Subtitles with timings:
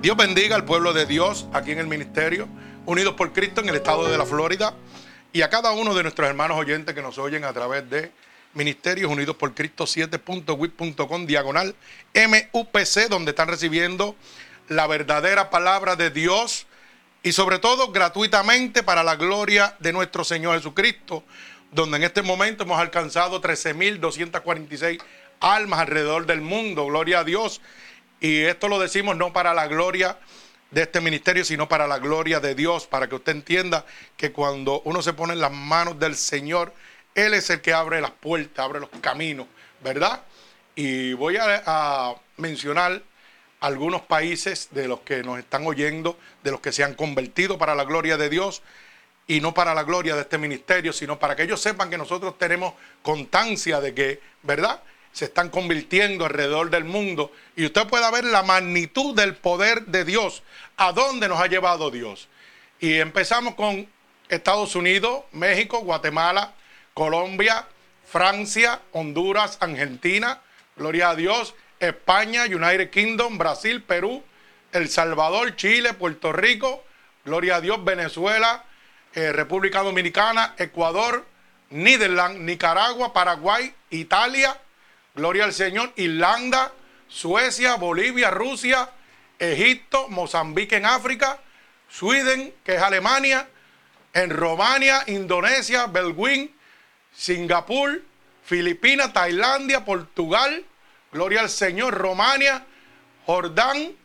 [0.00, 2.48] Dios bendiga al pueblo de Dios aquí en el ministerio,
[2.86, 4.72] unidos por Cristo en el estado de la Florida,
[5.30, 8.10] y a cada uno de nuestros hermanos oyentes que nos oyen a través de
[8.54, 11.74] Ministerios Unidos por Cristo 7.wit.com diagonal
[12.14, 14.16] MUPC, donde están recibiendo
[14.68, 16.66] la verdadera palabra de Dios
[17.22, 21.24] y sobre todo gratuitamente para la gloria de nuestro Señor Jesucristo,
[21.72, 24.98] donde en este momento hemos alcanzado 13.246
[25.40, 27.60] almas alrededor del mundo, gloria a Dios.
[28.20, 30.18] Y esto lo decimos no para la gloria
[30.70, 34.82] de este ministerio, sino para la gloria de Dios, para que usted entienda que cuando
[34.84, 36.72] uno se pone en las manos del Señor,
[37.14, 39.46] Él es el que abre las puertas, abre los caminos,
[39.82, 40.22] ¿verdad?
[40.76, 43.02] Y voy a, mencionar
[43.60, 47.74] algunos países de los que nos están oyendo, de los que se han convertido para
[47.74, 48.62] la gloria de Dios
[49.26, 52.38] y no para la gloria de este ministerio, sino para que ellos sepan que nosotros
[52.38, 54.82] tenemos constancia de que, ¿verdad?
[55.12, 60.04] Se están convirtiendo alrededor del mundo y usted pueda ver la magnitud del poder de
[60.04, 60.42] Dios,
[60.76, 62.28] a dónde nos ha llevado Dios.
[62.78, 63.88] Y empezamos con
[64.28, 66.54] Estados Unidos, México, Guatemala,
[66.94, 67.66] Colombia,
[68.06, 70.40] Francia, Honduras, Argentina,
[70.76, 74.22] gloria a Dios, España, United Kingdom, Brasil, Perú,
[74.72, 76.84] El Salvador, Chile, Puerto Rico,
[77.24, 78.64] gloria a Dios, Venezuela,
[79.14, 81.26] eh, República Dominicana, Ecuador,
[81.70, 84.56] Niderland, Nicaragua, Paraguay, Italia,
[85.14, 85.92] Gloria al Señor.
[85.96, 86.72] Irlanda,
[87.08, 88.90] Suecia, Bolivia, Rusia,
[89.38, 91.40] Egipto, Mozambique en África,
[91.88, 93.48] Sweden, que es Alemania,
[94.12, 96.54] en Romania, Indonesia, Belguín,
[97.12, 98.02] Singapur,
[98.44, 100.64] Filipinas, Tailandia, Portugal,
[101.12, 102.64] Gloria al Señor, Romania,
[103.26, 103.96] Jordán,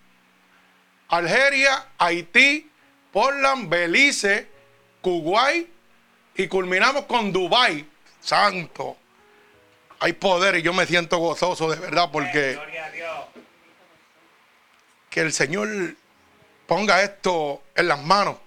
[1.09, 2.69] Algeria, Haití,
[3.11, 4.47] Portland, Belice,
[5.01, 5.67] Kuwait
[6.35, 7.85] y culminamos con Dubai.
[8.19, 8.97] Santo
[9.99, 12.59] hay poder y yo me siento gozoso de verdad porque
[15.09, 15.69] que el Señor
[16.67, 18.37] ponga esto en las manos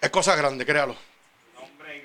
[0.00, 0.94] es cosa grande, créalo.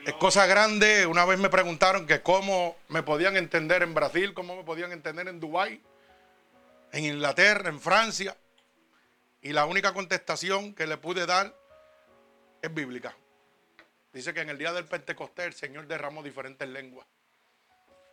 [0.05, 1.05] Es cosa grande.
[1.05, 5.27] Una vez me preguntaron que cómo me podían entender en Brasil, cómo me podían entender
[5.27, 5.79] en Dubái,
[6.93, 8.35] en Inglaterra, en Francia.
[9.41, 11.55] Y la única contestación que le pude dar
[12.61, 13.15] es bíblica.
[14.13, 17.05] Dice que en el día del Pentecostés el Señor derramó diferentes lenguas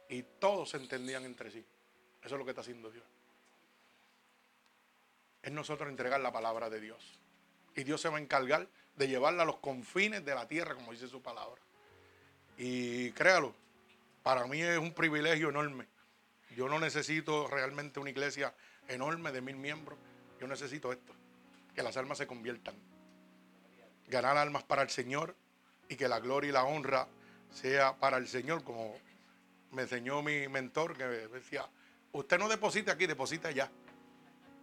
[0.09, 1.65] y todos se entendían entre sí.
[2.23, 3.05] Eso es lo que está haciendo Dios.
[5.43, 7.19] Es nosotros entregar la palabra de Dios.
[7.77, 10.93] Y Dios se va a encargar de llevarla a los confines de la tierra, como
[10.93, 11.61] dice su palabra.
[12.57, 13.55] Y créalo,
[14.23, 15.87] para mí es un privilegio enorme.
[16.57, 18.53] Yo no necesito realmente una iglesia
[18.89, 19.99] enorme de mil miembros.
[20.41, 21.13] Yo necesito esto,
[21.75, 22.75] que las almas se conviertan.
[24.09, 25.37] Ganar almas para el Señor
[25.89, 27.07] y que la gloria y la honra
[27.53, 28.97] sea para el Señor, como
[29.73, 31.67] me enseñó mi mentor que decía,
[32.13, 33.71] usted no deposite aquí, deposita allá.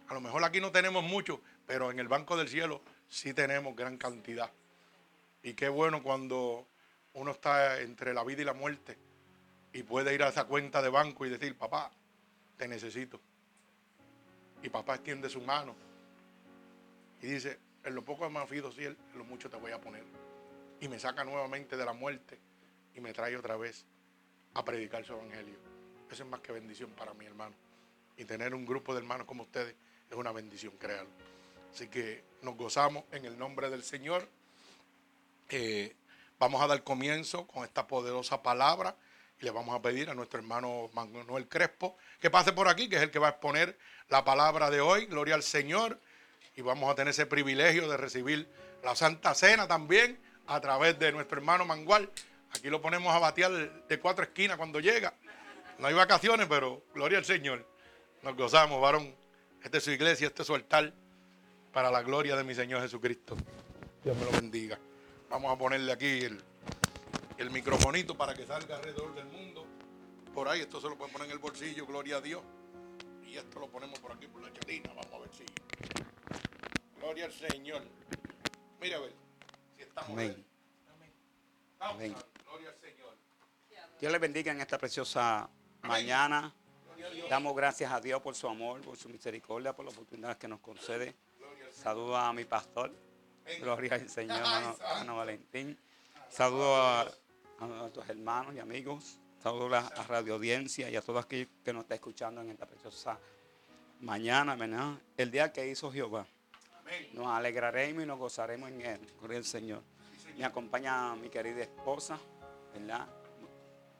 [0.08, 3.74] A lo mejor aquí no tenemos mucho, pero en el banco del cielo sí tenemos
[3.74, 4.50] gran cantidad.
[5.42, 6.66] Y qué bueno cuando
[7.14, 8.96] uno está entre la vida y la muerte
[9.72, 11.90] y puede ir a esa cuenta de banco y decir, papá,
[12.56, 13.20] te necesito.
[14.62, 15.74] Y papá extiende su mano
[17.22, 19.80] y dice, en lo poco me ha sido fiel, en lo mucho te voy a
[19.80, 20.04] poner.
[20.80, 22.38] Y me saca nuevamente de la muerte
[22.94, 23.84] y me trae otra vez
[24.56, 25.54] a predicar su evangelio.
[26.10, 27.54] Eso es más que bendición para mi hermano.
[28.16, 29.74] Y tener un grupo de hermanos como ustedes
[30.10, 31.10] es una bendición, créanlo.
[31.72, 34.26] Así que nos gozamos en el nombre del Señor.
[35.50, 35.94] Eh,
[36.38, 38.96] vamos a dar comienzo con esta poderosa palabra
[39.38, 42.96] y le vamos a pedir a nuestro hermano Manuel Crespo que pase por aquí, que
[42.96, 43.78] es el que va a exponer
[44.08, 45.04] la palabra de hoy.
[45.04, 46.00] Gloria al Señor.
[46.54, 48.48] Y vamos a tener ese privilegio de recibir
[48.82, 52.10] la Santa Cena también a través de nuestro hermano Mangual.
[52.54, 55.14] Aquí lo ponemos a batear de cuatro esquinas cuando llega.
[55.78, 57.66] No hay vacaciones, pero gloria al Señor.
[58.22, 59.14] Nos gozamos, varón.
[59.62, 60.92] Esta es su iglesia, este es su altar
[61.72, 63.36] para la gloria de mi Señor Jesucristo.
[64.02, 64.78] Dios me lo bendiga.
[65.28, 66.40] Vamos a ponerle aquí el,
[67.36, 69.66] el microfonito para que salga alrededor del mundo.
[70.32, 72.42] Por ahí, esto se lo pueden poner en el bolsillo, gloria a Dios.
[73.26, 74.88] Y esto lo ponemos por aquí, por la chatina.
[74.94, 75.44] Vamos a ver si.
[77.00, 77.82] Gloria al Señor.
[78.80, 79.12] Mira a ver
[79.76, 80.46] si estamos Amén.
[81.80, 82.14] Amén.
[84.00, 85.48] Dios le bendiga en esta preciosa
[85.82, 86.52] mañana.
[87.30, 90.60] Damos gracias a Dios por su amor, por su misericordia, por la oportunidad que nos
[90.60, 91.14] concede.
[91.72, 92.92] Saludo a mi pastor.
[93.60, 95.78] Gloria al Señor, hermano, Valentín.
[96.28, 97.10] Saludo a,
[97.60, 99.18] nuestros hermanos y amigos.
[99.42, 102.66] Saludo a, la Radio Audiencia y a todos aquellos que nos están escuchando en esta
[102.66, 103.18] preciosa
[104.00, 104.94] mañana, ¿verdad?
[105.16, 106.26] El día que hizo Jehová.
[107.12, 109.00] Nos alegraremos y nos gozaremos en él.
[109.20, 109.82] Gloria al Señor.
[110.36, 112.18] Me acompaña mi querida esposa,
[112.78, 113.06] ¿verdad?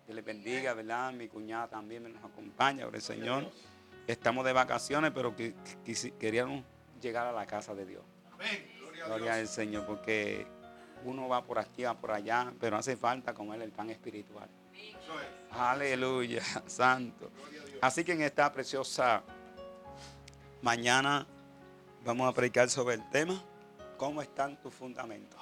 [0.07, 1.13] Que le bendiga, ¿verdad?
[1.13, 3.51] Mi cuñada también nos acompaña, por el Señor.
[4.07, 5.55] Estamos de vacaciones, pero que,
[6.19, 6.65] queríamos
[7.01, 8.05] llegar a la casa de Dios.
[9.07, 10.47] Gloria al Señor, porque
[11.05, 14.49] uno va por aquí, va por allá, pero hace falta comer el pan espiritual.
[15.51, 17.31] Aleluya, santo.
[17.81, 19.23] Así que en esta preciosa
[20.63, 21.27] mañana
[22.05, 23.43] vamos a predicar sobre el tema,
[23.97, 25.39] ¿cómo están tus fundamentos?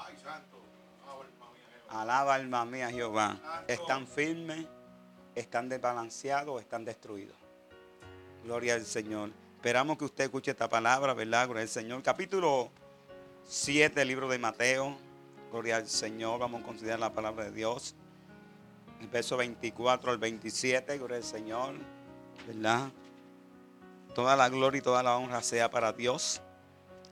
[1.89, 3.65] Alaba alma mía Jehová.
[3.69, 4.67] ¿Están firmes?
[5.35, 6.61] ¿Están desbalanceados?
[6.61, 7.37] ¿Están destruidos?
[8.45, 9.31] Gloria al Señor.
[9.57, 11.47] Esperamos que usted escuche esta palabra, ¿verdad?
[11.47, 12.03] Gloria al Señor.
[12.03, 12.71] Capítulo
[13.47, 14.97] 7 del libro de Mateo.
[15.51, 16.41] Gloria al Señor.
[16.41, 17.95] Vamos a considerar la palabra de Dios.
[19.01, 20.99] El verso 24 al 27.
[20.99, 21.75] Gloria al Señor.
[22.47, 22.91] ¿Verdad?
[24.15, 26.43] Toda la gloria y toda la honra sea para Dios.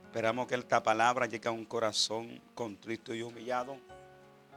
[0.04, 3.78] Esperamos que esta palabra llegue a un corazón contrito y humillado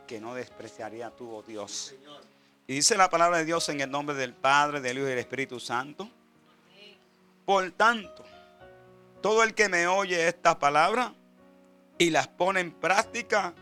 [0.06, 1.96] que no despreciaría tu oh Dios.
[2.68, 5.20] Y dice la palabra de Dios en el nombre del Padre, del Hijo y del
[5.20, 6.10] Espíritu Santo.
[7.46, 8.24] Por tanto,
[9.22, 11.14] todo el que me oye esta palabra
[11.98, 13.54] y las pone en práctica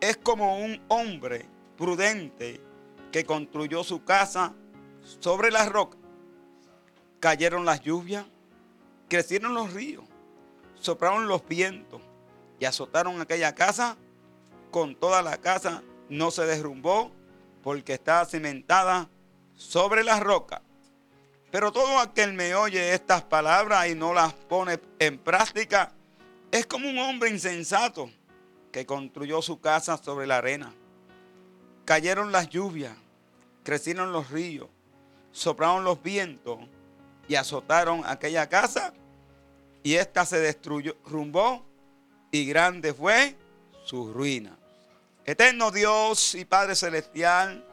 [0.00, 1.46] es como un hombre
[1.76, 2.60] prudente
[3.10, 4.54] que construyó su casa
[5.20, 5.96] sobre la roca.
[7.20, 8.24] Cayeron las lluvias,
[9.08, 10.04] crecieron los ríos,
[10.78, 12.02] soplaron los vientos
[12.60, 13.96] y azotaron aquella casa
[14.74, 17.12] con toda la casa, no se derrumbó
[17.62, 19.08] porque está cimentada
[19.54, 20.62] sobre la roca.
[21.52, 25.92] Pero todo aquel me oye estas palabras y no las pone en práctica
[26.50, 28.10] es como un hombre insensato
[28.72, 30.74] que construyó su casa sobre la arena.
[31.84, 32.96] Cayeron las lluvias,
[33.62, 34.66] crecieron los ríos,
[35.30, 36.58] soplaron los vientos
[37.28, 38.92] y azotaron aquella casa
[39.84, 41.64] y ésta se destruyó, rumbó
[42.32, 43.36] y grande fue
[43.84, 44.58] su ruina.
[45.26, 47.64] Eterno Dios y Padre Celestial,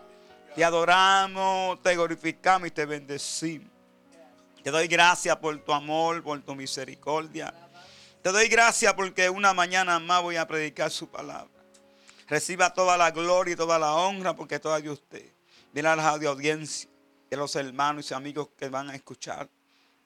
[0.56, 3.70] te adoramos, te glorificamos y te bendecimos.
[4.64, 7.54] Te doy gracias por tu amor, por tu misericordia.
[8.22, 11.50] Te doy gracias porque una mañana más voy a predicar su palabra.
[12.28, 15.26] Reciba toda la gloria y toda la honra porque toda de usted.
[15.76, 16.90] A la audiencia,
[17.30, 19.50] de los hermanos y amigos que van a escuchar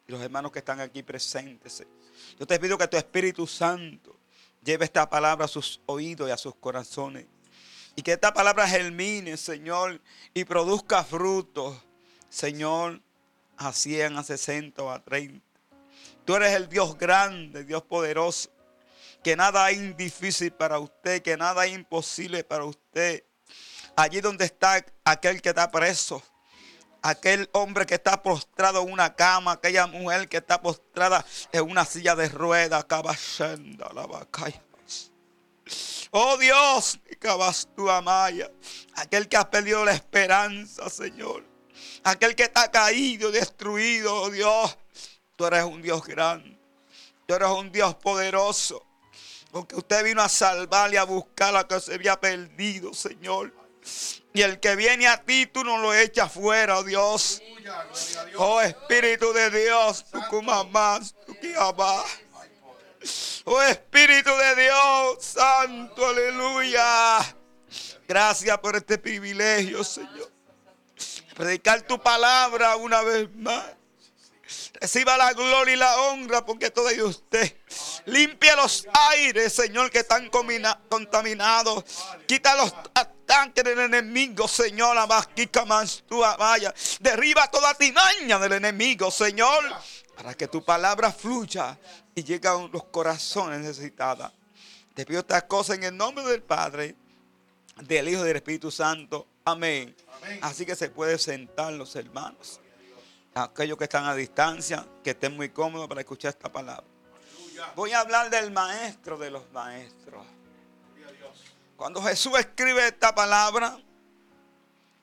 [0.08, 1.84] y los hermanos que están aquí presentes.
[2.40, 4.16] Yo te pido que tu Espíritu Santo
[4.64, 7.26] lleve esta palabra a sus oídos y a sus corazones.
[7.96, 10.02] Y que esta palabra germine, Señor,
[10.34, 11.78] y produzca frutos,
[12.30, 13.02] Señor,
[13.58, 15.46] a 100, a 60 o a 30.
[16.26, 18.50] Tú eres el Dios grande, Dios poderoso,
[19.24, 23.24] que nada es difícil para usted, que nada es imposible para usted.
[23.96, 26.22] Allí donde está aquel que está preso,
[27.02, 31.86] aquel hombre que está postrado en una cama, aquella mujer que está postrada en una
[31.86, 34.48] silla de ruedas, la vaca.
[36.18, 36.98] Oh Dios,
[37.76, 38.50] tu amaya,
[38.96, 41.44] aquel que ha perdido la esperanza, Señor.
[42.06, 44.78] Aquel que está caído, destruido, oh Dios.
[45.36, 46.58] Tú eres un Dios grande.
[47.26, 48.86] Tú eres un Dios poderoso.
[49.52, 53.54] Porque usted vino a salvarle, a buscar a que se había perdido, Señor.
[54.34, 57.42] Y el que viene a ti, tú no lo echas fuera, oh Dios.
[58.38, 61.36] Oh Espíritu de Dios, tu más, tu
[63.46, 67.36] Oh Espíritu de Dios, Santo, aleluya.
[68.08, 70.32] Gracias por este privilegio, Señor.
[71.36, 73.66] Predicar tu palabra una vez más.
[74.80, 77.58] Reciba la gloria y la honra porque todo de usted.
[78.06, 81.84] Limpia los aires, Señor, que están contaminados.
[82.28, 84.96] Quita los ataques del enemigo, Señor.
[86.38, 86.74] vaya.
[87.00, 89.64] Derriba toda tinaña del enemigo, Señor.
[90.16, 91.78] Para que tu palabra fluya
[92.16, 94.32] y llegue a los corazones necesitados.
[94.94, 96.96] Te pido estas cosas en el nombre del Padre,
[97.82, 99.28] del Hijo y del Espíritu Santo.
[99.44, 99.94] Amén.
[100.42, 102.62] Así que se puede sentar los hermanos.
[103.34, 106.86] Aquellos que están a distancia, que estén muy cómodos para escuchar esta palabra.
[107.76, 110.26] Voy a hablar del maestro de los maestros.
[111.76, 113.78] Cuando Jesús escribe esta palabra,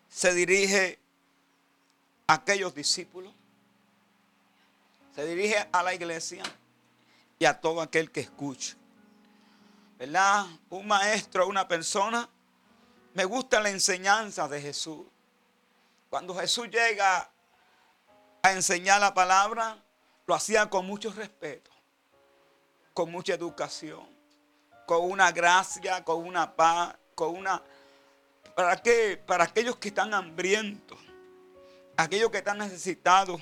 [0.09, 0.99] se dirige
[2.26, 3.35] a aquellos discípulos,
[5.14, 6.42] se dirige a la iglesia
[7.43, 8.77] y a todo aquel que escuche.
[9.99, 10.47] ¿Verdad?
[10.71, 12.29] Un maestro, una persona.
[13.15, 15.05] Me gusta la enseñanza de Jesús.
[16.09, 17.29] Cuando Jesús llega
[18.43, 19.83] a enseñar la palabra,
[20.25, 21.73] lo hacía con mucho respeto,
[22.95, 24.07] con mucha educación,
[24.87, 27.61] con una gracia, con una paz, con una...
[28.55, 29.21] ¿Para qué?
[29.27, 31.01] Para aquellos que están hambrientos,
[31.97, 33.41] aquellos que están necesitados,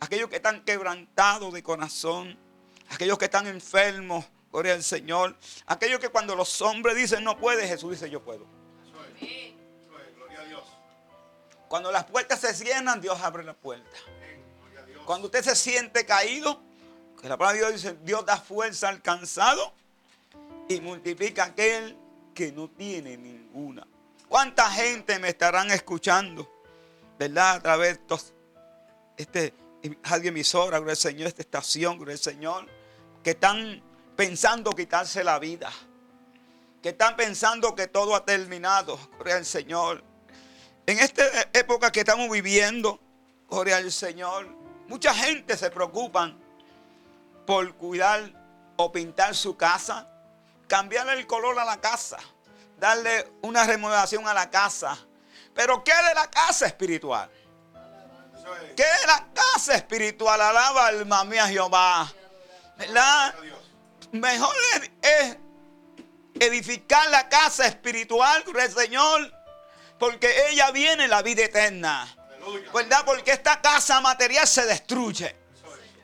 [0.00, 2.49] aquellos que están quebrantados de corazón,
[2.90, 7.66] aquellos que están enfermos, gloria al Señor, aquellos que cuando los hombres dicen no puede,
[7.66, 8.46] Jesús dice yo puedo.
[11.68, 13.96] Cuando las puertas se cierran, Dios abre la puerta.
[15.06, 16.60] Cuando usted se siente caído,
[17.20, 19.74] Que la palabra de Dios dice, Dios da fuerza al cansado
[20.68, 21.96] y multiplica aquel
[22.34, 23.86] que no tiene ninguna.
[24.26, 26.50] ¿Cuánta gente me estarán escuchando?
[27.18, 27.56] ¿Verdad?
[27.56, 28.16] A través de
[29.18, 29.54] este
[30.02, 32.79] radio emisora, gloria al Señor, esta estación, gloria al Señor,
[33.22, 33.82] que están
[34.16, 35.70] pensando quitarse la vida,
[36.82, 40.02] que están pensando que todo ha terminado, gloria al Señor.
[40.86, 43.00] En esta época que estamos viviendo,
[43.48, 44.48] gloria al Señor,
[44.88, 46.34] mucha gente se preocupa
[47.46, 48.32] por cuidar
[48.76, 50.08] o pintar su casa,
[50.66, 52.18] cambiarle el color a la casa,
[52.78, 54.98] darle una remodelación a la casa.
[55.54, 57.30] Pero ¿qué de la casa espiritual?
[58.76, 60.40] ¿Qué de la casa espiritual?
[60.40, 62.10] Alaba alma mía Jehová.
[62.80, 63.34] ¿Verdad?
[64.12, 64.56] Mejor
[65.02, 65.36] es
[66.40, 69.32] edificar la casa espiritual, el Señor,
[69.98, 72.08] porque ella viene la vida eterna.
[72.72, 73.02] ¿Verdad?
[73.04, 75.36] Porque esta casa material se destruye,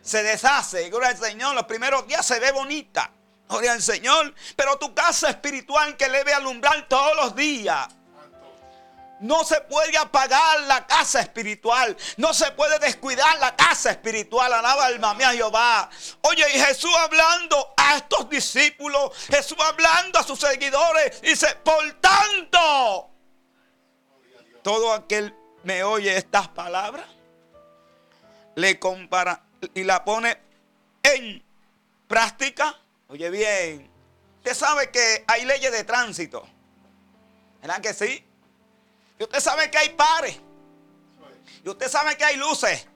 [0.03, 0.91] se deshace.
[0.91, 3.11] Gloria al Señor, los primeros días se ve bonita.
[3.49, 4.35] Gloria al Señor.
[4.55, 7.89] Pero tu casa espiritual que le debe alumbrar todos los días.
[9.21, 11.97] No se puede apagar la casa espiritual.
[12.19, 14.53] No se puede descuidar la casa espiritual.
[14.53, 15.89] Alaba alma mía Jehová.
[16.23, 19.13] Oye, y Jesús hablando a estos discípulos.
[19.29, 21.21] Jesús hablando a sus seguidores.
[21.23, 23.11] Dice, por tanto,
[24.67, 25.33] todo aquel
[25.63, 27.07] me oye estas palabras,
[28.57, 29.45] le compara
[29.75, 30.37] y la pone
[31.05, 31.41] en
[32.09, 32.77] práctica.
[33.09, 33.89] Oye bien,
[34.39, 36.45] usted sabe que hay leyes de tránsito.
[37.61, 38.26] ¿Verdad que sí?
[39.19, 40.39] Y usted sabe que hay pares.
[41.65, 42.87] Y usted sabe que hay luces.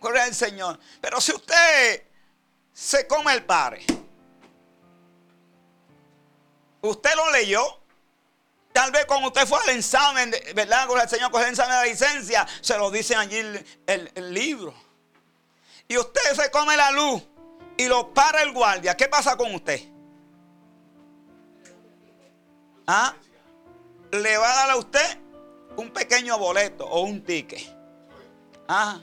[0.00, 0.78] Gloria el Señor.
[1.00, 2.06] Pero si usted
[2.72, 3.84] se come el pare,
[6.82, 7.80] usted lo leyó.
[8.72, 10.88] Tal vez cuando usted fue al examen, ¿verdad?
[10.88, 14.34] Con el Señor coge el examen de la licencia, se lo dicen allí el, el
[14.34, 14.74] libro.
[15.86, 17.22] Y usted se come la luz
[17.76, 18.96] y lo para el guardia.
[18.96, 19.80] ¿Qué pasa con usted?
[22.86, 23.14] ¿Ah?
[24.10, 25.23] Le va a dar a usted
[25.76, 27.62] un pequeño boleto o un ticket.
[28.68, 28.98] Ah,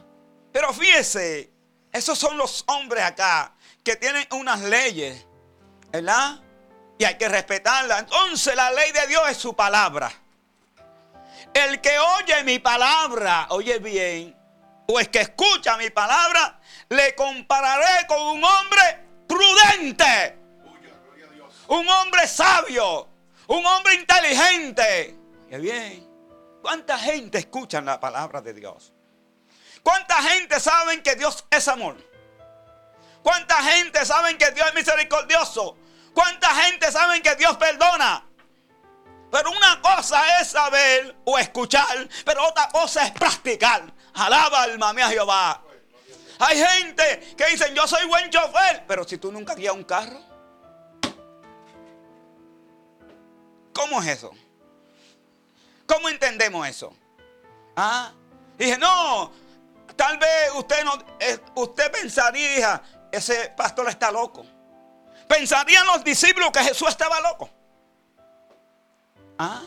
[0.52, 1.52] pero fíjese,
[1.92, 5.26] esos son los hombres acá que tienen unas leyes,
[5.92, 6.40] ¿verdad?
[6.98, 8.00] Y hay que respetarlas.
[8.00, 10.12] Entonces la ley de Dios es su palabra.
[11.54, 14.36] El que oye mi palabra, oye bien,
[14.88, 16.60] o es que escucha mi palabra,
[16.90, 18.82] le compararé con un hombre
[19.28, 20.38] prudente.
[21.68, 23.08] Un hombre sabio.
[23.48, 25.16] Un hombre inteligente.
[25.50, 26.11] Qué bien.
[26.62, 28.94] ¿Cuánta gente escucha la palabra de Dios?
[29.84, 31.98] ¿Cuánta gente saben que Dios es amor?
[33.24, 35.78] ¿Cuánta gente saben que Dios es misericordioso?
[36.14, 38.26] ¿Cuánta gente saben que Dios perdona?
[39.32, 43.82] Pero una cosa es saber o escuchar, pero otra cosa es practicar.
[44.14, 45.64] Alaba alma mía Jehová.
[46.40, 50.20] Hay gente que dicen, yo soy buen chofer, pero si tú nunca guías un carro,
[53.74, 54.32] ¿cómo es eso?
[55.92, 56.94] ¿Cómo entendemos eso?
[57.76, 58.14] ¿Ah?
[58.58, 59.30] Dije, no,
[59.98, 62.82] tal vez usted no, eh, usted pensaría,
[63.12, 64.46] ese pastor está loco.
[65.28, 67.50] Pensarían los discípulos que Jesús estaba loco.
[69.38, 69.64] ¿Ah?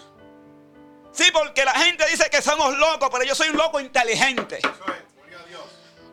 [1.12, 4.60] Sí, porque la gente dice que somos locos, pero yo soy un loco inteligente.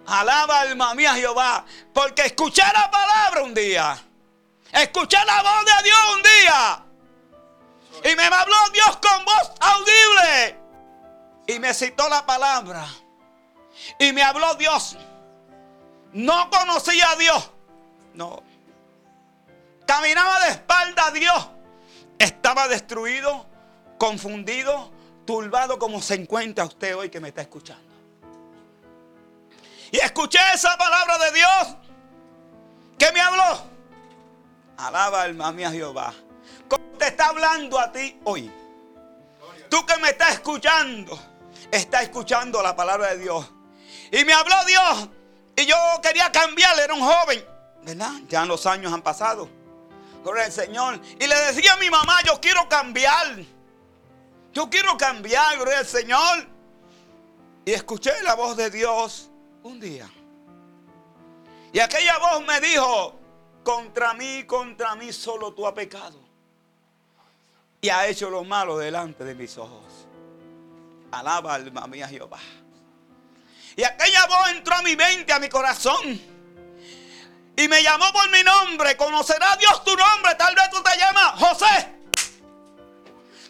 [0.08, 1.64] Alaba alma mía Jehová.
[1.94, 3.98] Porque escuché la palabra un día.
[4.74, 6.86] Escuché la voz de Dios un día.
[8.04, 10.58] Y me habló Dios con voz audible.
[11.48, 12.86] Y me citó la palabra.
[14.00, 14.98] Y me habló Dios.
[16.14, 17.52] No conocía a Dios.
[18.14, 18.44] No.
[19.86, 21.50] Caminaba de espalda a Dios.
[22.18, 23.46] Estaba destruido,
[23.98, 24.92] confundido,
[25.26, 27.92] turbado como se encuentra usted hoy que me está escuchando.
[29.92, 31.76] Y escuché esa palabra de Dios
[32.98, 33.70] que me habló.
[34.78, 36.14] Alaba alma mía Jehová
[37.02, 38.52] te está hablando a ti hoy?
[39.70, 41.20] Tú que me estás escuchando,
[41.72, 43.52] estás escuchando la palabra de Dios.
[44.12, 45.10] Y me habló Dios.
[45.56, 47.44] Y yo quería cambiar, era un joven.
[47.82, 48.12] ¿Verdad?
[48.28, 49.50] Ya los años han pasado.
[50.24, 51.00] Gloria al Señor.
[51.20, 53.40] Y le decía a mi mamá, yo quiero cambiar.
[54.54, 56.48] Yo quiero cambiar, gloria al Señor.
[57.66, 59.32] Y escuché la voz de Dios
[59.64, 60.08] un día.
[61.74, 63.18] Y aquella voz me dijo,
[63.64, 66.31] contra mí, contra mí solo tú has pecado
[67.82, 70.08] y ha hecho lo malo delante de mis ojos.
[71.12, 72.40] Alaba alma mía Jehová.
[73.76, 76.22] Y aquella voz entró a mi mente, a mi corazón.
[77.58, 78.96] Y me llamó por mi nombre.
[78.96, 80.36] Conocerá Dios tu nombre.
[80.36, 81.96] Tal vez tú te llamas José.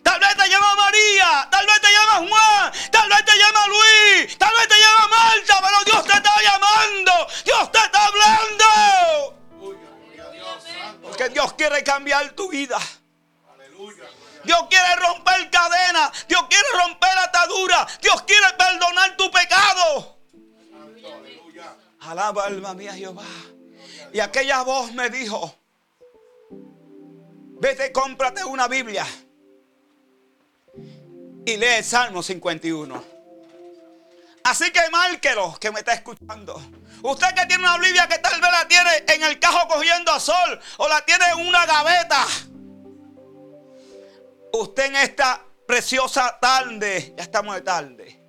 [0.01, 1.47] Tal vez te llama María.
[1.51, 2.71] Tal vez te llama Juan.
[2.91, 4.38] Tal vez te llama Luis.
[4.38, 5.59] Tal vez te llama Marta.
[5.61, 7.11] Pero Dios te está llamando.
[7.43, 8.41] Dios te está hablando.
[11.57, 12.79] quiere cambiar tu vida.
[14.43, 16.27] Dios quiere romper cadenas.
[16.27, 18.00] Dios quiere romper ataduras.
[18.01, 20.17] Dios quiere perdonar tu pecado.
[22.01, 23.24] Alaba alma mía Jehová.
[24.13, 25.55] Y aquella voz me dijo,
[27.60, 29.05] vete, cómprate una Biblia
[31.45, 33.03] y lee el Salmo 51.
[34.43, 36.62] Así que márquelo, que me está escuchando.
[37.03, 40.19] Usted que tiene una Biblia que tal vez la tiene en el cajo cogiendo a
[40.19, 42.25] sol o la tiene en una gaveta.
[44.53, 48.24] Usted en esta preciosa tarde, ya estamos de tarde.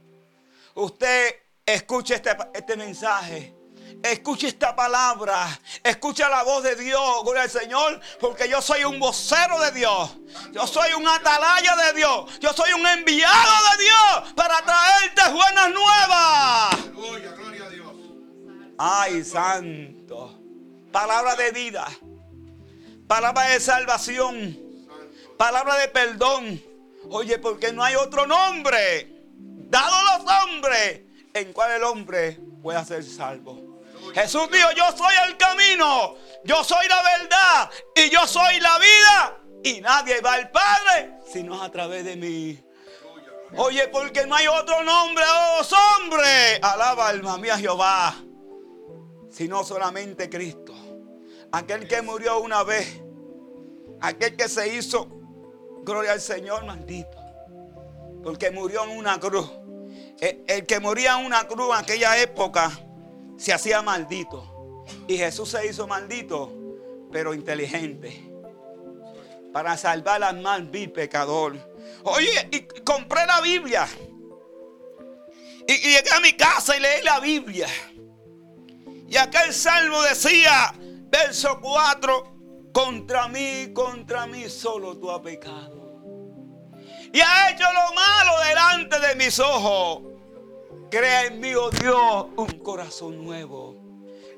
[0.74, 1.34] Usted
[1.66, 3.54] escuche este, este mensaje.
[4.02, 5.46] Escuche esta palabra.
[5.82, 7.22] Escucha la voz de Dios.
[7.22, 8.00] Gloria al Señor.
[8.20, 10.16] Porque yo soy un vocero de Dios.
[10.52, 12.40] Yo soy un atalaya de Dios.
[12.40, 16.74] Yo soy un enviado de Dios para traerte buenas nuevas.
[16.74, 17.92] Aleluya, gloria a Dios.
[18.78, 20.38] Ay, santo.
[20.90, 21.86] Palabra de vida.
[23.06, 24.61] Palabra de salvación.
[25.42, 26.62] Palabra de perdón.
[27.10, 31.00] Oye, porque no hay otro nombre dado a los hombres
[31.34, 33.82] en cual el hombre pueda ser salvo.
[34.14, 39.40] Jesús dijo, yo soy el camino, yo soy la verdad y yo soy la vida.
[39.64, 42.64] Y nadie va al Padre sino a través de mí.
[43.56, 46.60] Oye, porque no hay otro nombre a los hombres.
[46.62, 48.14] Alaba alma mía Jehová.
[49.28, 50.72] Sino solamente Cristo.
[51.50, 53.02] Aquel que murió una vez.
[54.00, 55.21] Aquel que se hizo,
[55.82, 57.18] gloria al Señor, maldito.
[58.22, 59.50] Porque murió en una cruz.
[60.20, 62.70] El, que moría en una cruz en aquella época
[63.36, 64.84] se hacía maldito.
[65.08, 66.52] Y Jesús se hizo maldito,
[67.10, 68.30] pero inteligente.
[69.52, 71.56] Para salvar al mal vil pecador.
[72.04, 73.88] Oye, y compré la Biblia.
[75.66, 77.68] Y, llegué a mi casa y leí la Biblia.
[79.08, 80.72] Y acá el salmo decía,
[81.10, 82.31] verso 4,
[82.72, 85.82] contra mí, contra mí solo tú has pecado.
[87.12, 90.02] Y ha hecho lo malo delante de mis ojos.
[90.90, 93.76] Crea en mí, oh Dios, un corazón nuevo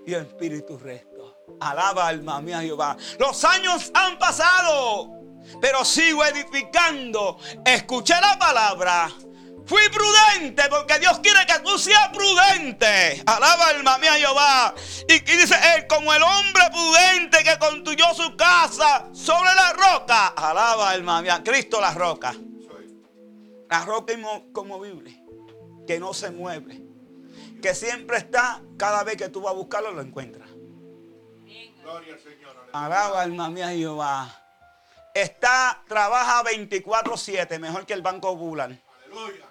[0.07, 1.45] y espíritu recto.
[1.61, 2.97] Alaba alma mía Jehová.
[3.19, 5.11] Los años han pasado,
[5.61, 7.39] pero sigo edificando.
[7.65, 9.11] Escuché la palabra.
[9.67, 13.23] Fui prudente porque Dios quiere que tú seas prudente.
[13.27, 14.75] Alaba alma mía Jehová.
[15.09, 20.29] Y, y dice él, como el hombre prudente que construyó su casa sobre la roca.
[20.29, 21.41] Alaba alma mía.
[21.43, 22.35] Cristo la roca.
[23.71, 25.19] La roca inmo- conmovible,
[25.87, 26.81] que no se mueve,
[27.61, 30.49] que siempre está, cada vez que tú vas a buscarlo lo encuentras.
[31.83, 32.69] Gloria al Señor.
[32.73, 34.43] Alaba alma mía Jehová.
[35.15, 38.81] Está, trabaja 24-7, mejor que el Banco Bulan.
[39.07, 39.45] Aleluya.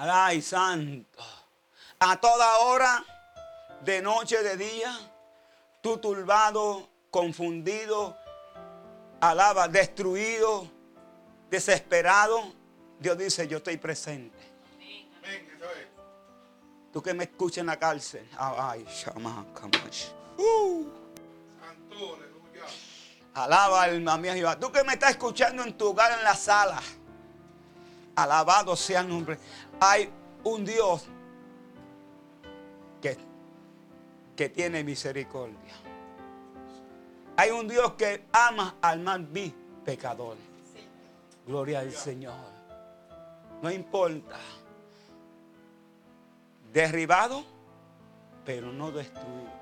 [0.00, 1.22] Ay, santo.
[2.00, 3.04] A toda hora,
[3.82, 4.92] de noche, de día,
[5.80, 8.16] tú turbado, confundido,
[9.20, 10.68] alaba, destruido,
[11.50, 12.52] desesperado.
[12.98, 14.38] Dios dice, yo estoy presente.
[16.92, 18.28] Tú que me escuchas en la cárcel.
[18.38, 18.86] Ay,
[19.54, 20.08] kamash.
[20.38, 20.86] Uh.
[23.34, 24.58] Alaba alma mía Jehová.
[24.58, 26.80] Tú que me estás escuchando en tu hogar en la sala.
[28.14, 29.38] Alabado sea el nombre.
[29.80, 30.10] Hay
[30.44, 31.06] un Dios
[33.00, 33.16] que,
[34.36, 35.74] que tiene misericordia.
[37.36, 40.36] Hay un Dios que ama al mal vil pecador.
[41.46, 42.34] Gloria al Señor.
[43.62, 44.38] No importa.
[46.72, 47.44] Derribado,
[48.44, 49.52] pero no destruido.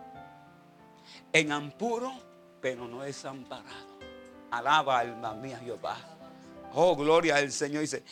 [1.33, 2.13] En ampuro,
[2.61, 3.93] pero no desamparado.
[4.51, 5.97] Alaba alma mía Jehová.
[6.75, 7.81] Oh, gloria al Señor.
[7.81, 8.05] Dice.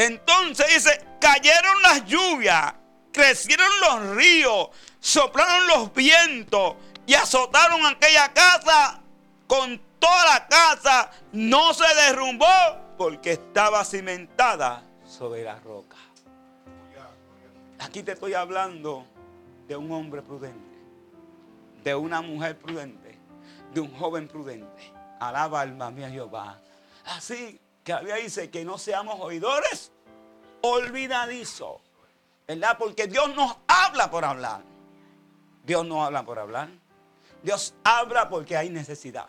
[0.00, 2.72] Entonces dice, cayeron las lluvias,
[3.12, 9.02] crecieron los ríos, soplaron los vientos y azotaron aquella casa
[9.46, 11.10] con toda la casa.
[11.32, 12.46] No se derrumbó
[12.96, 15.98] porque estaba cimentada sobre la roca.
[17.80, 19.04] Aquí te estoy hablando
[19.68, 20.78] de un hombre prudente,
[21.84, 23.18] de una mujer prudente,
[23.74, 24.94] de un joven prudente.
[25.20, 26.58] Alaba alma mía Jehová.
[27.04, 29.92] Así que había dice que no seamos oidores
[30.62, 31.80] olvidadizos.
[32.46, 32.76] ¿Verdad?
[32.78, 34.62] Porque Dios nos habla por hablar.
[35.64, 36.68] Dios no habla por hablar.
[37.42, 39.28] Dios habla porque hay necesidad.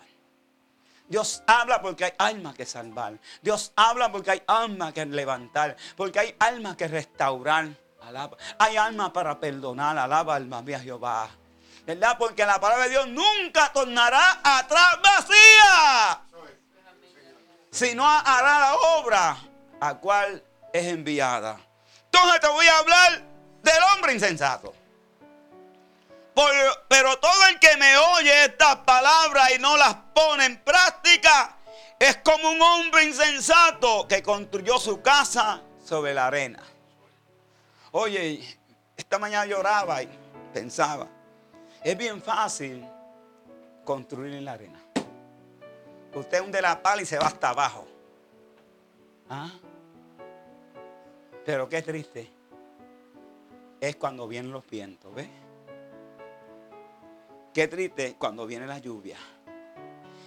[1.07, 3.19] Dios habla porque hay alma que salvar.
[3.41, 5.75] Dios habla porque hay alma que levantar.
[5.95, 7.69] Porque hay alma que restaurar.
[8.57, 9.97] Hay alma para perdonar.
[9.97, 11.29] Alaba alma mía Jehová.
[11.85, 12.17] ¿Verdad?
[12.17, 16.21] Porque la palabra de Dios nunca tornará atrás vacía.
[17.71, 19.37] Sino hará la obra
[19.79, 21.59] a cual es enviada.
[22.05, 23.21] Entonces te voy a hablar
[23.63, 24.73] del hombre insensato.
[26.87, 31.57] Pero todo el que me oye estas palabras y no las pone en práctica
[31.99, 36.63] es como un hombre insensato que construyó su casa sobre la arena.
[37.91, 38.59] Oye,
[38.97, 40.09] esta mañana lloraba y
[40.53, 41.07] pensaba,
[41.83, 42.85] es bien fácil
[43.83, 44.80] construir en la arena.
[46.13, 47.87] Usted hunde la pala y se va hasta abajo.
[49.29, 49.49] ¿Ah?
[51.45, 52.29] Pero qué triste
[53.79, 55.29] es cuando vienen los vientos, ¿ves?
[57.53, 59.17] Qué triste cuando viene la lluvia.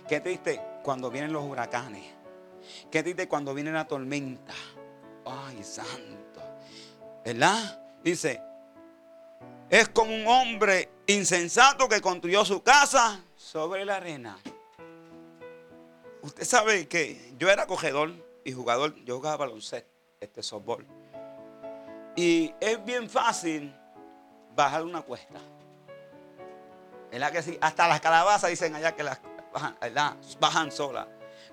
[0.09, 2.05] Qué triste cuando vienen los huracanes.
[2.91, 4.53] Qué triste cuando viene la tormenta.
[5.25, 6.43] Ay, santo.
[7.25, 7.81] ¿Verdad?
[8.03, 8.43] Dice,
[9.71, 14.37] es como un hombre insensato que construyó su casa sobre la arena.
[16.25, 18.11] Usted sabe que yo era cogedor
[18.45, 20.87] y jugador, yo jugaba baloncesto, este softball.
[22.17, 23.77] Y es bien fácil
[24.57, 25.39] bajar una cuesta.
[27.11, 27.59] ¿Verdad que sí?
[27.61, 29.21] Hasta las calabazas dicen allá que las
[29.53, 29.77] bajan,
[30.41, 31.09] bajan solas.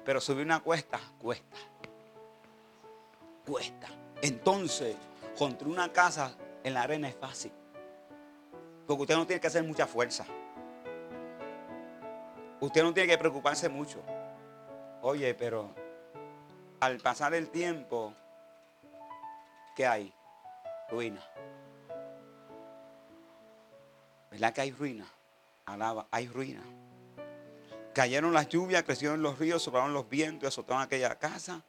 [0.06, 1.58] Pero subir una cuesta, cuesta.
[3.46, 3.88] Cuesta.
[4.22, 4.96] Entonces,
[5.38, 7.52] construir una casa en la arena es fácil.
[8.88, 10.26] Porque usted no tiene que hacer mucha fuerza.
[12.62, 14.02] Usted no tiene que preocuparse mucho.
[15.04, 15.74] Oye, pero
[16.80, 18.14] al pasar el tiempo,
[19.76, 20.14] ¿qué hay?
[20.90, 21.22] Ruina.
[24.30, 25.06] ¿Verdad que hay ruina?
[25.66, 26.62] Alaba, hay ruina.
[27.94, 31.62] Cayeron las lluvias, crecieron los ríos, soplaron los vientos azotaron aquella casa.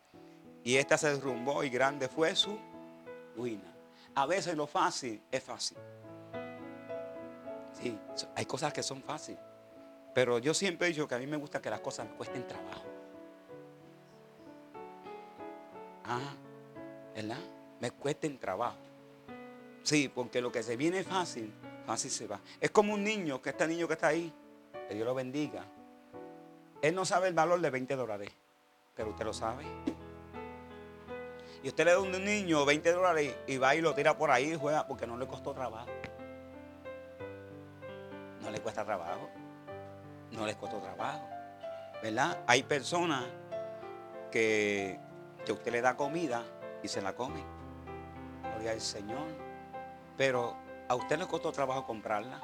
[0.62, 2.58] Y esta se derrumbó y grande fue su
[3.36, 3.74] ruina.
[4.14, 5.78] A veces lo fácil es fácil.
[7.72, 7.98] Sí,
[8.36, 9.40] hay cosas que son fáciles.
[10.14, 12.46] Pero yo siempre he dicho que a mí me gusta que las cosas me cuesten
[12.46, 12.91] trabajo.
[16.12, 16.34] Ah,
[17.14, 17.38] ¿verdad?
[17.80, 18.76] Me cuesten trabajo.
[19.82, 21.52] Sí, porque lo que se viene fácil,
[21.86, 22.40] fácil se va.
[22.60, 24.32] Es como un niño, que este niño que está ahí,
[24.88, 25.64] que Dios lo bendiga.
[26.80, 28.30] Él no sabe el valor de 20 dólares,
[28.94, 29.64] pero usted lo sabe.
[31.62, 34.30] Y usted le da a un niño 20 dólares y va y lo tira por
[34.30, 35.88] ahí y juega porque no le costó trabajo.
[38.40, 39.30] No le cuesta trabajo.
[40.32, 41.28] No les costó trabajo.
[42.02, 42.42] ¿Verdad?
[42.48, 43.24] Hay personas
[44.32, 44.98] que,
[45.44, 46.42] que usted le da comida
[46.82, 47.42] y se la come.
[48.42, 49.26] Gloria al Señor.
[50.16, 50.56] Pero
[50.88, 52.40] a usted le costó trabajo comprarla.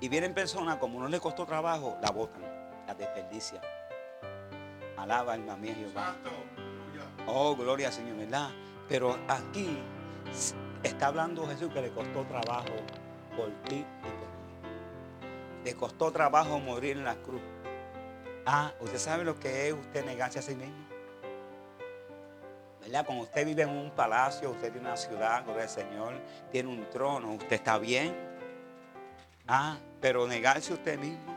[0.00, 2.42] Y vienen personas, como no le costó trabajo, la botan,
[2.86, 3.60] la desperdician.
[4.96, 6.16] Alaba alma mía Jehová.
[7.26, 8.50] Oh, gloria al Señor, ¿verdad?
[8.88, 9.78] Pero aquí
[10.82, 12.74] está hablando Jesús que le costó trabajo
[13.36, 15.64] por ti y por mí.
[15.64, 17.42] Le costó trabajo morir en la cruz.
[18.46, 20.87] Ah, ¿usted sabe lo que es usted negarse a sí mismo?
[22.88, 23.04] ¿Verdad?
[23.04, 26.14] Cuando usted vive en un palacio, usted tiene una ciudad, gloria al Señor,
[26.50, 28.16] tiene un trono, usted está bien.
[29.46, 31.36] Ah, pero negarse a usted mismo.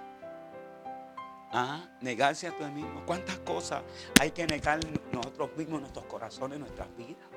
[1.51, 3.03] Ah, negarse a usted mismo.
[3.05, 3.83] ¿Cuántas cosas
[4.21, 4.79] hay que negar
[5.11, 7.27] nosotros mismos, nuestros corazones, nuestras vidas?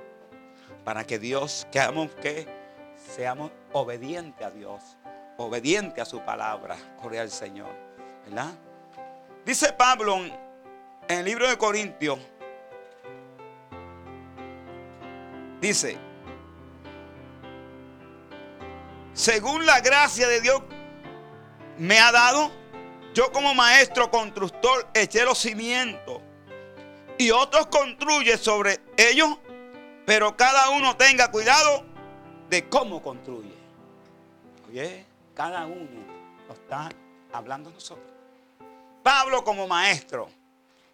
[0.85, 1.81] Para que Dios, que
[2.23, 2.47] que
[2.95, 4.97] seamos obedientes a Dios,
[5.39, 7.75] obedientes a su palabra, gloria al Señor.
[8.27, 8.53] ¿Verdad?
[9.45, 12.21] Dice Pablo en el libro de Corintios,
[15.69, 15.97] dice,
[19.15, 20.63] según la gracia de Dios
[21.79, 22.51] me ha dado,
[23.15, 26.21] yo como maestro constructor eché los cimientos
[27.17, 29.39] y otros construyen sobre ellos,
[30.05, 31.85] pero cada uno tenga cuidado
[32.51, 33.55] de cómo construye.
[34.69, 35.89] Oye, cada uno
[36.47, 36.91] lo está
[37.33, 38.13] hablando nosotros.
[39.03, 40.29] Pablo como maestro,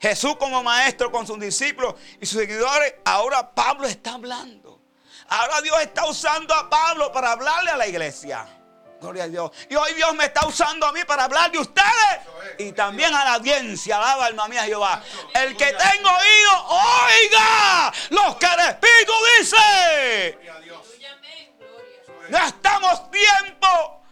[0.00, 4.80] Jesús como maestro con sus discípulos y sus seguidores, ahora Pablo está hablando.
[5.28, 8.46] Ahora Dios está usando a Pablo para hablarle a la iglesia.
[9.00, 9.50] Gloria a Dios.
[9.68, 12.18] Y hoy Dios me está usando a mí para hablar de ustedes.
[12.58, 13.96] Y también a la audiencia.
[13.96, 15.02] Alaba alma mía Jehová.
[15.34, 20.38] El que tenga oído, oiga lo que el Espíritu dice.
[22.28, 24.02] No estamos tiempo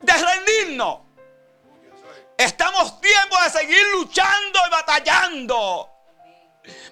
[0.00, 1.09] de rendirnos.
[2.40, 5.90] Estamos tiempo de seguir luchando y batallando.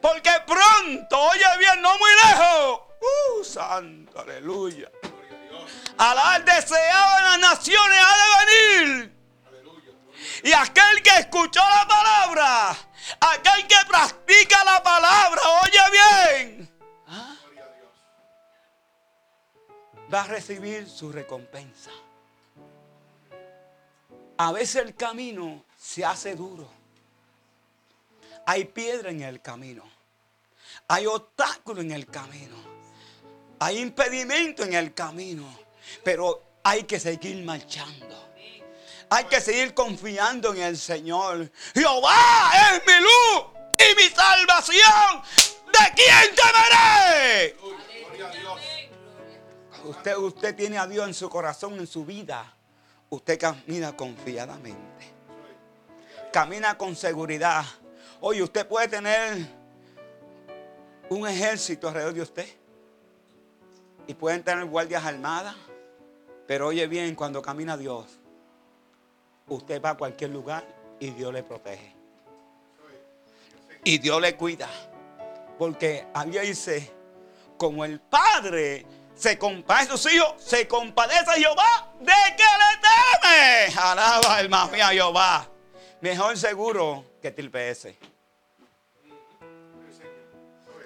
[0.03, 2.81] Porque pronto, oye bien, no muy lejos.
[3.01, 4.91] Uh, santo, aleluya.
[5.97, 9.17] Al deseado de las naciones ha de venir.
[10.43, 12.77] Y aquel que escuchó la palabra,
[13.19, 17.37] aquel que practica la palabra, oye bien, ¿ah?
[20.13, 21.91] va a recibir su recompensa.
[24.39, 26.71] A veces el camino se hace duro.
[28.47, 29.83] Hay piedra en el camino.
[30.87, 32.57] Hay obstáculos en el camino.
[33.59, 35.45] Hay impedimento en el camino.
[36.05, 38.33] Pero hay que seguir marchando.
[39.11, 41.51] Hay que seguir confiando en el Señor.
[41.75, 43.45] Jehová es mi luz
[43.77, 45.23] y mi salvación.
[45.67, 47.57] ¿De quién temeré?
[49.83, 52.55] Usted, usted tiene a Dios en su corazón, en su vida.
[53.11, 54.79] Usted camina confiadamente.
[56.33, 57.65] Camina con seguridad.
[58.21, 59.47] Oye, usted puede tener
[61.09, 62.49] un ejército alrededor de usted.
[64.07, 65.57] Y pueden tener guardias armadas.
[66.47, 68.07] Pero oye bien, cuando camina Dios,
[69.49, 70.65] usted va a cualquier lugar
[70.99, 71.95] y Dios le protege.
[73.85, 74.69] Y Dios le cuida.
[75.59, 76.91] Porque había dice,
[77.57, 82.73] como el Padre se compadece a sus hijos, se compadece a Jehová de que le
[82.83, 83.81] teme.
[83.81, 85.47] Alaba alma mía Jehová.
[86.01, 87.89] Mejor seguro que TLPS.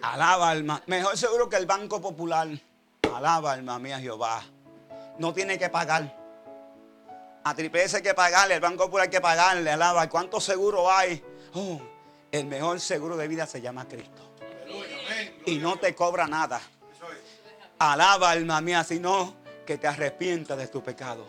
[0.02, 0.82] Alaba alma.
[0.86, 2.48] Mejor seguro que el Banco Popular.
[3.14, 4.42] Alaba alma mía Jehová.
[5.18, 6.18] No tiene que pagar.
[7.44, 9.70] A TLPS hay que pagarle, al Banco Popular hay que pagarle.
[9.70, 10.08] Alaba.
[10.08, 11.22] ¿Cuánto seguro hay?
[11.54, 11.80] Oh,
[12.30, 14.22] el mejor seguro de vida se llama Cristo.
[15.44, 16.60] Y no te cobra nada.
[17.78, 21.26] Alaba alma mía, sino que te arrepientas de tu pecado.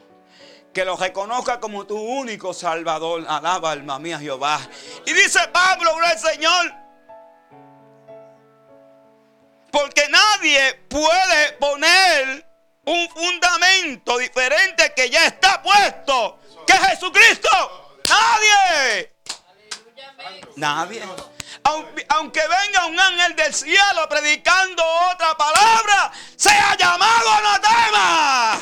[0.73, 3.25] Que lo reconozca como tu único salvador.
[3.27, 4.59] Alaba alma mía Jehová.
[5.05, 6.73] Y dice Pablo, el Señor.
[9.71, 12.45] Porque nadie puede poner
[12.85, 16.39] un fundamento diferente que ya está puesto.
[16.65, 17.49] Que Jesucristo.
[18.09, 19.13] Nadie.
[20.55, 21.03] Nadie.
[21.63, 28.59] Aunque venga un ángel del cielo predicando otra palabra, sea llamado anatema.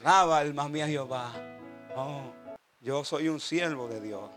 [0.00, 1.32] Alaba alma mía Jehová.
[1.96, 2.32] Oh,
[2.80, 4.30] yo soy un siervo de Dios.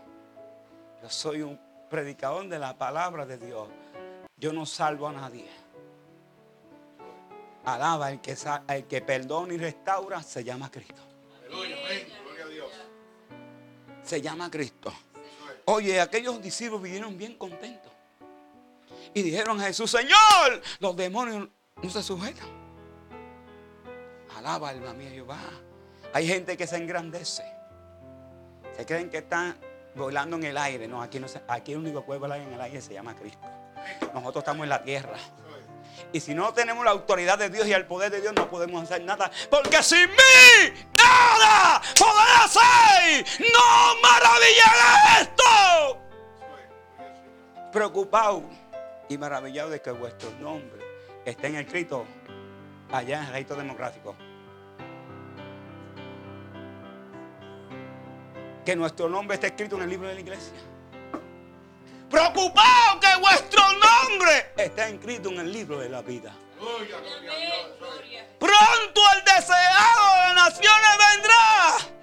[1.02, 3.68] Yo soy un predicador de la palabra de Dios.
[4.36, 5.48] Yo no salvo a nadie.
[7.64, 8.36] Alaba el que,
[8.68, 11.02] el que perdona y restaura, se llama Cristo.
[14.02, 14.92] Se llama Cristo.
[15.70, 17.92] Oye, aquellos discípulos vinieron bien contentos.
[19.12, 21.46] Y dijeron a Jesús, Señor, los demonios
[21.82, 22.48] no se sujetan.
[24.34, 25.38] Alaba alma mía Jehová.
[26.14, 27.44] Hay gente que se engrandece.
[28.78, 29.58] Se creen que están
[29.94, 30.88] volando en el aire.
[30.88, 33.46] No, aquí, no aquí el único que volar en el aire se llama Cristo.
[34.14, 35.18] Nosotros estamos en la tierra.
[36.14, 38.84] Y si no tenemos la autoridad de Dios y el poder de Dios, no podemos
[38.84, 39.30] hacer nada.
[39.50, 43.26] Porque sin mí, nada podré hacer.
[43.52, 45.37] No maravilla esto.
[47.72, 48.42] Preocupado
[49.08, 50.82] y maravillado de que vuestro nombre
[51.24, 52.04] esté en escrito
[52.90, 54.16] allá en el registro democrático.
[58.64, 60.54] Que nuestro nombre esté escrito en el libro de la iglesia
[62.08, 66.34] preocupado que vuestro nombre está escrito en el libro de la vida.
[68.38, 71.97] Pronto el deseado de las naciones vendrá.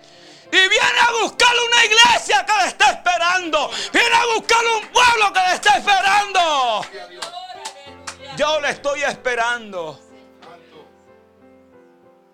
[0.55, 3.69] Y viene a buscar una iglesia que le está esperando.
[3.91, 6.85] Viene a buscar un pueblo que le está esperando.
[8.37, 9.99] Yo le estoy esperando.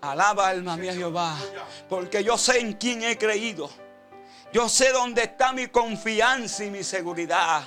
[0.02, 1.36] Alaba alma mía Jehová.
[1.90, 3.72] Porque yo sé en quién he creído.
[4.54, 7.64] Yo sé dónde está mi confianza y mi seguridad.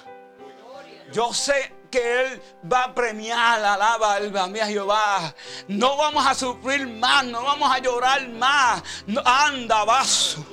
[1.11, 5.33] Yo sé que Él va a premiar, alaba alma mía Jehová.
[5.69, 8.83] No vamos a sufrir más, no vamos a llorar más.
[9.25, 10.45] anda, vaso.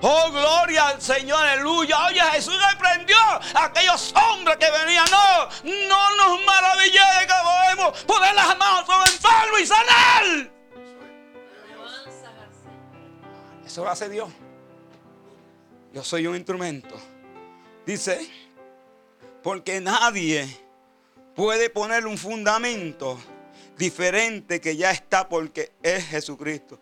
[0.00, 2.06] Oh, gloria al Señor, aleluya.
[2.06, 5.04] Oye, Jesús reprendió a aquellos hombres que venían.
[5.10, 10.50] No, no nos maravillé de que podemos poner las manos sobre el enfermo y sanar.
[13.66, 14.30] Eso lo hace Dios.
[15.92, 16.96] Yo soy un instrumento.
[17.84, 18.30] Dice,
[19.42, 20.69] porque nadie
[21.40, 23.18] puede poner un fundamento
[23.78, 26.78] diferente que ya está porque es Jesucristo.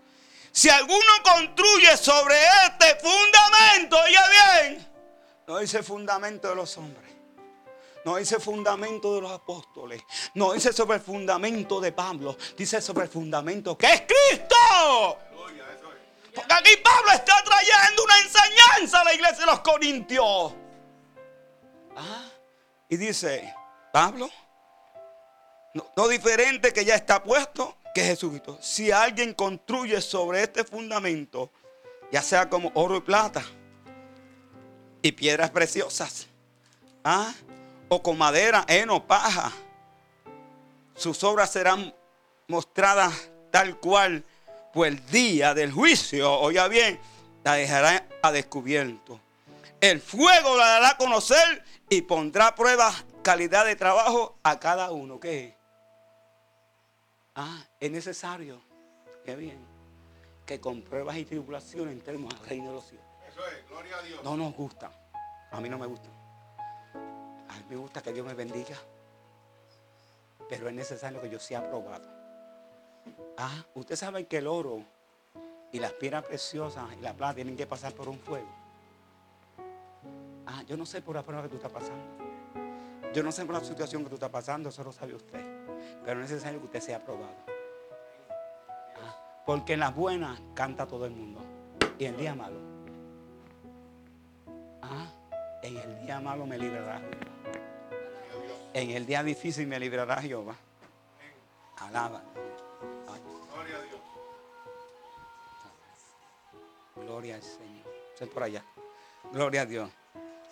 [0.51, 2.35] Si alguno construye sobre
[2.66, 4.92] este fundamento, oye bien,
[5.47, 7.09] no dice fundamento de los hombres,
[8.05, 10.03] no dice fundamento de los apóstoles,
[10.35, 15.18] no dice sobre el fundamento de Pablo, dice sobre el fundamento que es Cristo.
[16.35, 20.53] Porque aquí Pablo está trayendo una enseñanza a la iglesia de los Corintios.
[21.97, 22.29] Ah,
[22.88, 23.55] y dice,
[23.92, 24.29] Pablo,
[25.97, 28.59] no, diferente que ya está puesto que Jesucristo.
[28.61, 31.51] Si alguien construye sobre este fundamento,
[32.11, 33.45] ya sea como oro y plata
[35.03, 36.27] y piedras preciosas,
[37.05, 37.33] ¿ah?
[37.88, 39.53] o con madera, heno, paja,
[40.95, 41.95] sus obras serán
[42.49, 44.25] mostradas tal cual
[44.73, 47.01] pues el día del juicio, oiga bien,
[47.45, 49.21] la dejará a descubierto.
[49.81, 54.91] El fuego la dará a conocer y pondrá a prueba calidad de trabajo a cada
[54.91, 55.21] uno.
[55.21, 55.58] ¿Qué?
[57.40, 58.61] Ah, es necesario.
[59.24, 59.64] Qué bien.
[60.44, 63.07] que con pruebas y tribulaciones entremos al reino de los cielos.
[63.29, 64.24] Eso es, gloria a Dios.
[64.24, 64.90] No nos gusta.
[65.53, 66.09] A mí no me gusta.
[67.48, 68.77] A mí me gusta que Dios me bendiga.
[70.48, 72.09] Pero es necesario que yo sea aprobado.
[73.37, 74.83] Ah, usted sabe que el oro
[75.70, 78.48] y las piedras preciosas y la plata tienen que pasar por un fuego.
[80.46, 82.05] Ah, yo no sé por la prueba que tú estás pasando.
[83.14, 85.58] Yo no sé por la situación que tú estás pasando, eso lo sabe usted.
[86.05, 87.35] Pero es necesario que usted sea aprobado.
[89.44, 91.40] Porque en las buenas canta todo el mundo.
[91.98, 92.59] Y en el día malo.
[94.83, 95.11] Ah,
[95.62, 97.59] en el día malo me librará Jehová.
[98.74, 100.55] En el día difícil me librará Jehová.
[101.79, 102.22] Alaba.
[103.55, 104.01] Gloria a Dios.
[106.96, 107.87] Gloria al Señor.
[108.12, 108.64] Estoy por allá.
[109.33, 109.90] Gloria a Dios.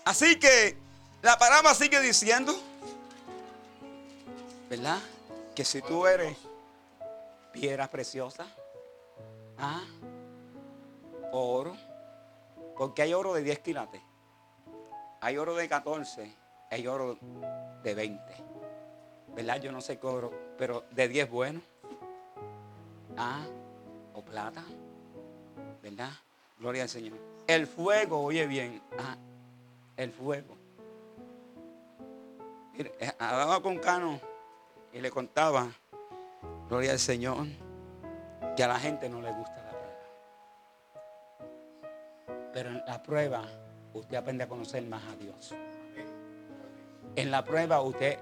[0.05, 0.77] Así que
[1.23, 2.55] la palabra sigue diciendo,
[4.71, 5.01] ¿verdad?
[5.57, 6.37] Que si tú eres
[7.51, 8.47] piedra preciosa,
[9.57, 9.83] ¿ah?
[11.33, 11.75] oro,
[12.77, 14.03] porque hay oro de 10 quilates,
[15.23, 16.37] hay oro de 14,
[16.71, 17.17] hay oro
[17.83, 18.23] de 20,
[19.35, 19.57] ¿verdad?
[19.63, 21.63] Yo no sé qué oro, pero de 10 bueno,
[23.17, 23.47] ¿ah?
[24.13, 24.63] O plata,
[25.83, 26.11] ¿verdad?
[26.59, 27.17] Gloria al Señor.
[27.47, 29.17] El fuego, oye bien, ah,
[29.97, 30.55] el fuego.
[32.75, 34.36] Mire, eh, hablaba con Cano
[34.97, 35.69] y le contaba,
[36.71, 37.47] gloria al Señor,
[38.57, 39.99] que a la gente no le gusta la prueba.
[42.55, 43.45] Pero en la prueba
[43.93, 45.55] usted aprende a conocer más a Dios.
[47.15, 48.19] En la prueba usted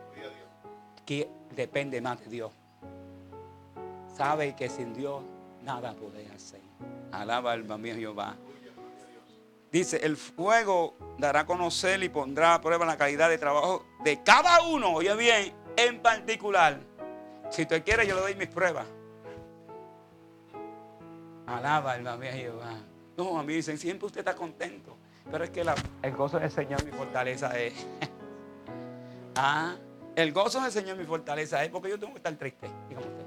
[1.07, 2.53] que depende más de Dios.
[4.17, 5.23] Sabe que sin Dios
[5.63, 6.61] nada puede hacer.
[7.13, 8.35] Alaba alma mía Jehová.
[9.71, 14.23] Dice, el fuego dará a conocer y pondrá a prueba la calidad de trabajo de
[14.25, 16.79] cada uno, oye bien, en particular.
[17.51, 18.87] Si usted quiere, yo le doy mis pruebas.
[21.47, 22.75] Alaba alma mía Jehová.
[23.17, 24.97] No, a mí dicen, siempre usted está contento.
[25.31, 27.75] Pero es que la- el gozo del Señor mi fortaleza es.
[29.37, 29.77] ah,
[30.17, 32.69] el gozo del Señor mi fortaleza es porque yo tengo que estar triste.
[32.89, 33.25] Dígame usted.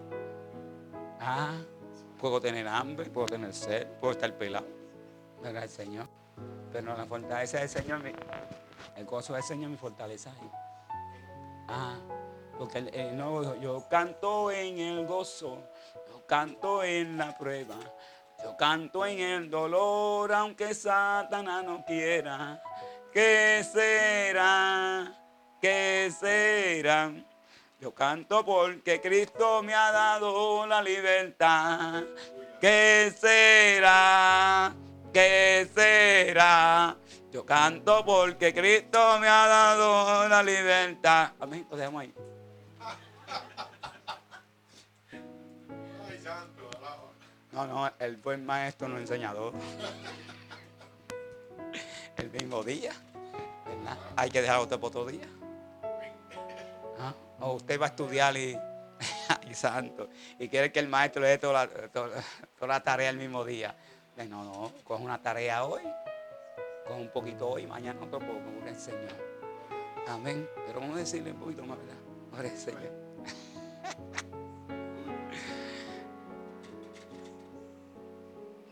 [1.19, 1.53] Ah,
[2.19, 4.65] puedo tener hambre, puedo tener sed, puedo estar pelado.
[5.41, 6.07] ¿Verdad el Señor?
[6.71, 8.12] Pero la fortaleza del Señor, mi-
[8.95, 10.51] el gozo del Señor mi fortaleza es.
[11.67, 11.95] Ah,
[12.58, 12.82] porque
[13.13, 15.60] nuevo dijo, yo canto en el gozo,
[16.10, 17.76] yo canto en la prueba,
[18.43, 22.62] yo canto en el dolor, aunque Satanás no quiera.
[23.12, 25.13] ¿Qué será?
[25.62, 27.12] ¿Qué será?
[27.80, 32.04] Yo canto porque Cristo me ha dado la libertad.
[32.60, 34.74] ¿Qué será?
[35.13, 36.98] ¿Qué será?
[37.32, 41.34] Yo canto porque Cristo me ha dado la libertad.
[41.39, 41.67] Amén.
[41.70, 42.13] Lo dejamos ahí.
[47.58, 49.52] No, no, el buen maestro nos enseñador.
[52.15, 52.91] El mismo día.
[53.65, 53.98] ¿verdad?
[54.15, 55.26] Hay que dejar usted por otro día.
[57.00, 57.13] ¿Ah?
[57.39, 58.56] O usted va a estudiar y,
[59.43, 62.24] ay, santo, y quiere que el maestro le dé toda la, toda-
[62.60, 63.76] toda la tarea el mismo día.
[64.30, 65.82] No, no, coge una tarea hoy,
[66.88, 69.13] coge un poquito hoy, mañana otro poco, gloria al Señor.
[70.08, 70.48] Amén.
[70.67, 72.52] Pero vamos a decirle un poquito más, ¿verdad?
[72.52, 73.07] Al Señor.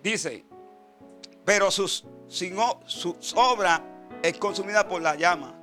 [0.06, 0.46] Dice,
[1.44, 3.84] pero sus, sin o- su obra
[4.22, 5.60] es consumida por la llama.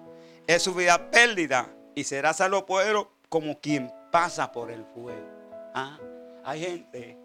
[0.48, 2.66] Es su vida pérdida y será salvo
[3.28, 5.28] como quien pasa por el fuego.
[5.74, 5.96] Ah,
[6.44, 7.16] Hay gente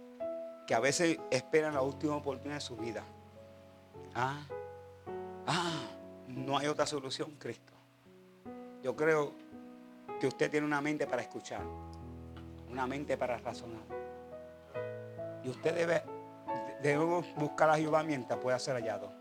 [0.67, 3.03] que a veces espera la última oportunidad de su vida.
[4.13, 4.39] Ah,
[5.47, 5.87] ah,
[6.27, 7.73] no hay otra solución, Cristo.
[8.83, 9.33] Yo creo
[10.19, 11.63] que usted tiene una mente para escuchar,
[12.69, 13.81] una mente para razonar.
[15.43, 16.03] Y usted debe,
[16.81, 17.03] debe
[17.35, 19.11] buscar a Jehová mientras pueda ser hallado,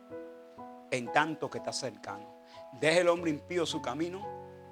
[0.91, 2.37] en tanto que está cercano.
[2.81, 4.27] Deje el hombre impío su camino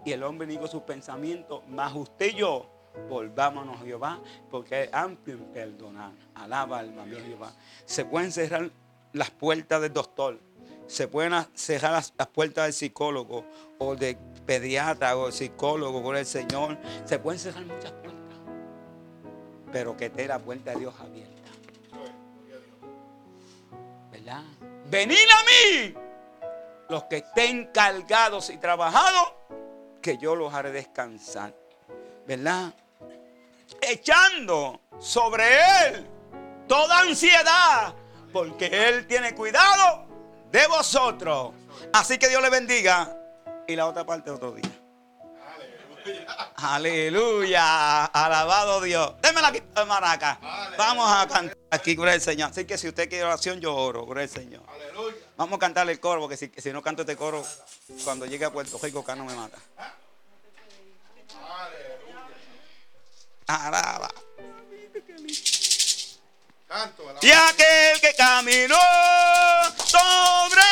[0.04, 2.70] y el hombre niego sus pensamientos, mas usted y yo
[3.08, 4.20] volvámonos a Jehová,
[4.50, 6.12] porque es amplio en perdonar.
[6.34, 7.52] Alaba alma mía Jehová.
[7.84, 8.70] Se pueden cerrar
[9.12, 10.38] las puertas del doctor,
[10.86, 13.44] se pueden cerrar las, puertas del psicólogo
[13.78, 14.16] o del
[14.46, 16.78] pediatra o del psicólogo por el Señor.
[17.04, 18.38] Se pueden cerrar muchas puertas,
[19.72, 21.33] pero que esté la puerta de Dios abierta.
[24.86, 25.94] Venid a mí,
[26.88, 29.34] los que estén cargados y trabajados,
[30.00, 31.54] que yo los haré descansar.
[32.26, 32.72] ¿Verdad?
[33.80, 35.44] Echando sobre
[35.86, 36.06] él
[36.66, 37.94] toda ansiedad,
[38.32, 40.06] porque él tiene cuidado
[40.50, 41.52] de vosotros.
[41.92, 43.16] Así que Dios le bendiga.
[43.66, 44.70] Y la otra parte otro día.
[46.56, 48.04] Aleluya.
[48.06, 49.14] Alabado Dios.
[49.20, 50.38] Déme la maraca.
[50.76, 52.50] Vamos a cantar aquí, gloria al Señor.
[52.50, 54.62] Así que si usted quiere oración, yo oro, gloria al Señor.
[55.36, 57.44] Vamos a cantarle el coro, porque si, si no canto este coro,
[58.04, 59.58] cuando llegue a Puerto Rico, acá no me mata.
[63.46, 64.10] Alaba.
[67.22, 68.76] Y aquel que caminó
[69.76, 70.63] sobre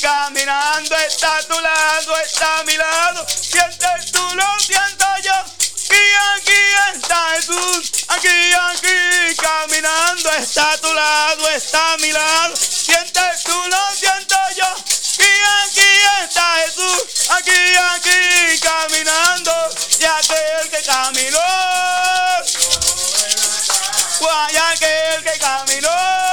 [0.00, 5.32] caminando, está a tu lado, está a mi lado, sientes tú, lo siento yo,
[5.90, 6.60] y aquí
[6.94, 13.52] está Jesús, aquí, aquí caminando, está a tu lado, está a mi lado, sientes tú,
[13.70, 14.66] lo siento yo,
[15.18, 15.30] y
[15.62, 15.90] aquí
[16.24, 19.52] está Jesús, aquí, aquí caminando,
[19.98, 21.38] y aquel que caminó,
[24.50, 26.23] y aquel que caminó,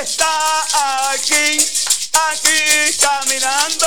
[0.00, 1.58] está aquí,
[2.12, 3.86] aquí caminando,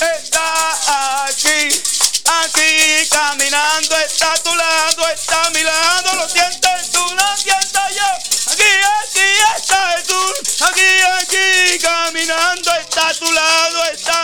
[0.00, 1.68] está aquí,
[2.26, 7.80] aquí caminando, está a tu lado, está a mi lado, lo sientes tú, lo siento
[7.96, 14.21] yo, aquí, aquí está Jesús, aquí, aquí caminando, está a tu lado, está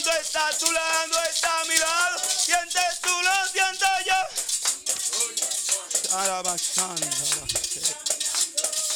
[0.00, 4.14] está a tu lado, está a mi lado, sientes tú, lo siento yo.
[6.16, 7.06] Alabazando,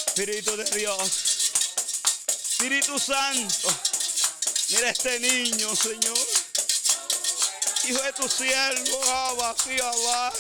[0.07, 1.53] Espíritu de Dios,
[2.51, 3.69] Espíritu Santo,
[4.71, 6.19] mira este niño, Señor.
[7.85, 10.33] Hijo de tu siervo, Abba, sí, Abba.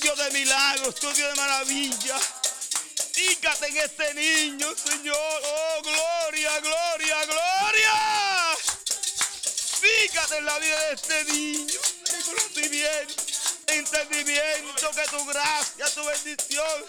[0.00, 2.18] Dios de milagros, tú Dios de maravilla.
[3.12, 5.42] Fíjate en este niño, Señor.
[5.44, 8.48] Oh, gloria, gloria, gloria.
[9.80, 11.80] Fíjate en la vida de este niño.
[12.12, 13.22] En conocimiento,
[13.66, 16.84] entendimiento, que tu gracia, tu bendición,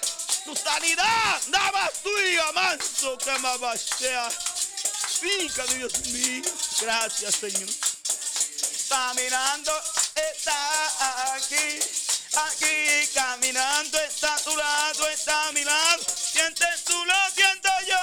[0.46, 4.30] tu sanidad, nada tuya, manso, que sea.
[5.20, 6.44] Fíjate, Dios mío.
[6.82, 7.70] Gracias, Señor.
[8.90, 9.72] Está mirando,
[10.16, 11.80] está aquí,
[12.34, 15.64] aquí caminando, está a tu lado, está a mi.
[16.32, 17.98] Sientes tú, lo siento yo.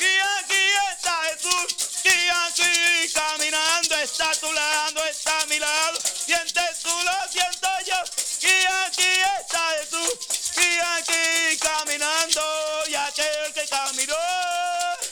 [0.00, 0.62] Y aquí
[0.92, 5.98] está Jesús, y aquí caminando, está a tu lado, está a mi lado.
[6.26, 7.96] Sientes tú, lo siento yo.
[8.42, 9.08] Y aquí
[9.40, 10.12] está Jesús,
[10.56, 12.42] y aquí caminando,
[12.88, 14.16] y aquel que caminó.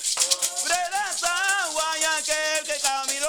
[0.02, 3.28] Sobre las aguas, y aquel que caminó.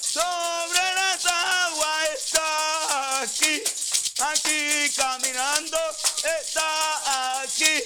[0.00, 3.62] Sobre las aguas está aquí,
[4.18, 5.78] aquí caminando,
[6.24, 7.82] está aquí,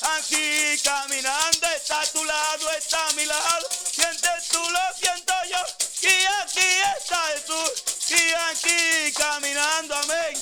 [0.00, 3.68] aquí caminando, está a tu lado, está a mi lado,
[4.02, 10.34] sientes tú, lo siento yo, y aquí está Jesús, y aquí caminando, amén.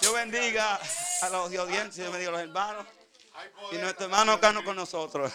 [0.00, 0.80] Dios bendiga
[1.22, 2.86] a los de audiencia, Dios bendiga a los hermanos
[3.72, 5.32] y nuestro hermano acá no con nosotros.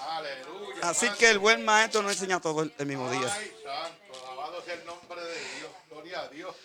[0.00, 0.80] Aleluya.
[0.82, 3.32] Así que el buen maestro nos enseña todo el mismo día.
[3.32, 5.70] Ay, santo, alabado sea el nombre de Dios.
[5.88, 6.56] Gloria a Dios.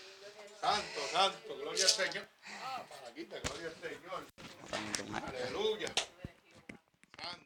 [0.62, 2.28] Santo, santo, gloria al Señor.
[2.64, 4.26] Ah, para aquí, gloria al Señor.
[5.28, 5.88] Aleluya.
[7.18, 7.46] Santo.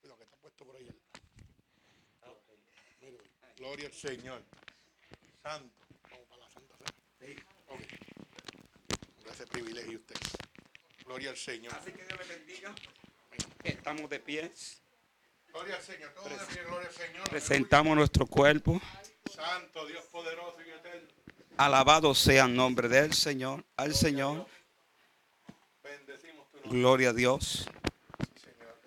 [0.00, 0.90] Cuidado que está puesto por ahí.
[3.00, 3.18] Mire,
[3.66, 4.42] Gloria al Señor.
[5.42, 5.74] Santo.
[6.08, 6.74] Vamos para la Santa
[7.18, 7.36] Fe.
[7.66, 7.80] Ok.
[9.24, 10.16] Por ese privilegio usted.
[11.04, 11.74] Gloria al Señor.
[11.74, 12.74] Así que Dios le bendiga.
[13.64, 14.52] Estamos de pie.
[15.48, 16.14] Gloria al Señor.
[16.14, 17.28] Todo de pie, gloria al Señor.
[17.28, 18.80] Presentamos nuestro cuerpo.
[19.34, 21.08] Santo, Dios poderoso y eterno.
[21.56, 23.64] Alabado sea el nombre del Señor.
[23.76, 24.46] Al Señor.
[25.82, 27.66] Bendecimos tu nombre, Gloria a Dios.
[28.40, 28.80] Señor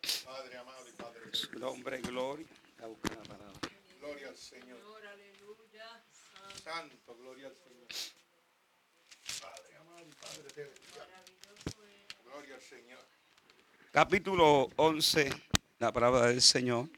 [0.00, 0.24] Jesús.
[0.24, 1.20] Padre amado y Padre.
[1.58, 2.46] nombre, gloria.
[2.84, 3.44] Voy a buscar la palabra.
[3.98, 4.80] Gloria al Señor.
[6.64, 7.86] Santo, gloria al Señor.
[9.40, 11.08] Padre amado y Padre celestial.
[12.24, 12.98] Gloria al Señor.
[13.92, 15.30] Capítulo 11.
[15.78, 16.90] La palabra del Señor.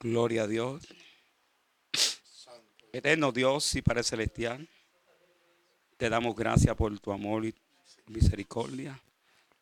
[0.00, 0.86] Gloria a Dios.
[2.92, 4.68] Eterno Dios y Padre Celestial,
[5.96, 7.52] te damos gracias por tu amor y
[8.06, 9.00] misericordia.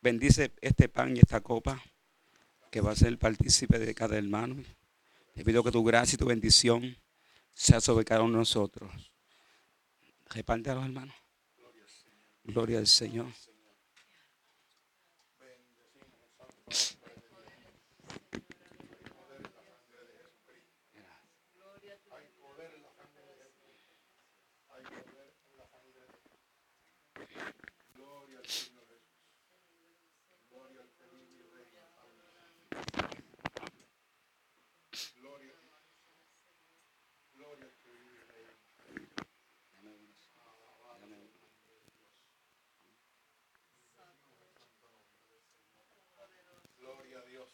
[0.01, 1.83] Bendice este pan y esta copa
[2.71, 4.63] que va a ser partícipe de cada hermano.
[5.35, 6.97] Te pido que tu gracia y tu bendición
[7.53, 8.91] sea sobre cada uno de nosotros.
[10.31, 11.15] Reparte a los hermanos.
[12.45, 13.27] Gloria al Señor.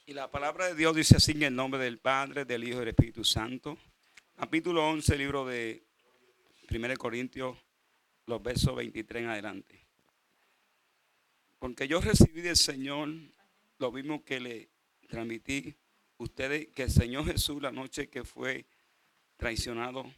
[0.08, 2.78] Y la palabra de Dios dice así en el nombre del Padre, del Hijo y
[2.78, 3.76] del Espíritu Santo.
[4.36, 5.84] Capítulo 11, libro de
[6.70, 7.58] 1 Corintios,
[8.24, 9.86] los versos 23 en adelante.
[11.58, 13.10] Porque yo recibí del Señor
[13.76, 14.70] lo mismo que le
[15.10, 15.76] transmití
[16.16, 18.64] ustedes, que el Señor Jesús la noche que fue
[19.36, 20.10] traicionado,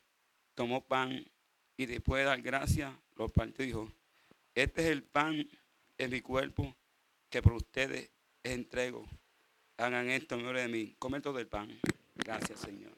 [0.55, 1.29] tomó pan
[1.77, 3.93] y después de dar gracias, lo partió y dijo,
[4.55, 5.51] este es el pan
[5.99, 6.77] en mi cuerpo
[7.29, 8.09] que por ustedes
[8.45, 9.05] entrego
[9.81, 10.95] Hagan esto en nombre de mí.
[10.99, 11.81] Comer todo el pan.
[12.17, 12.93] Gracias, Señor.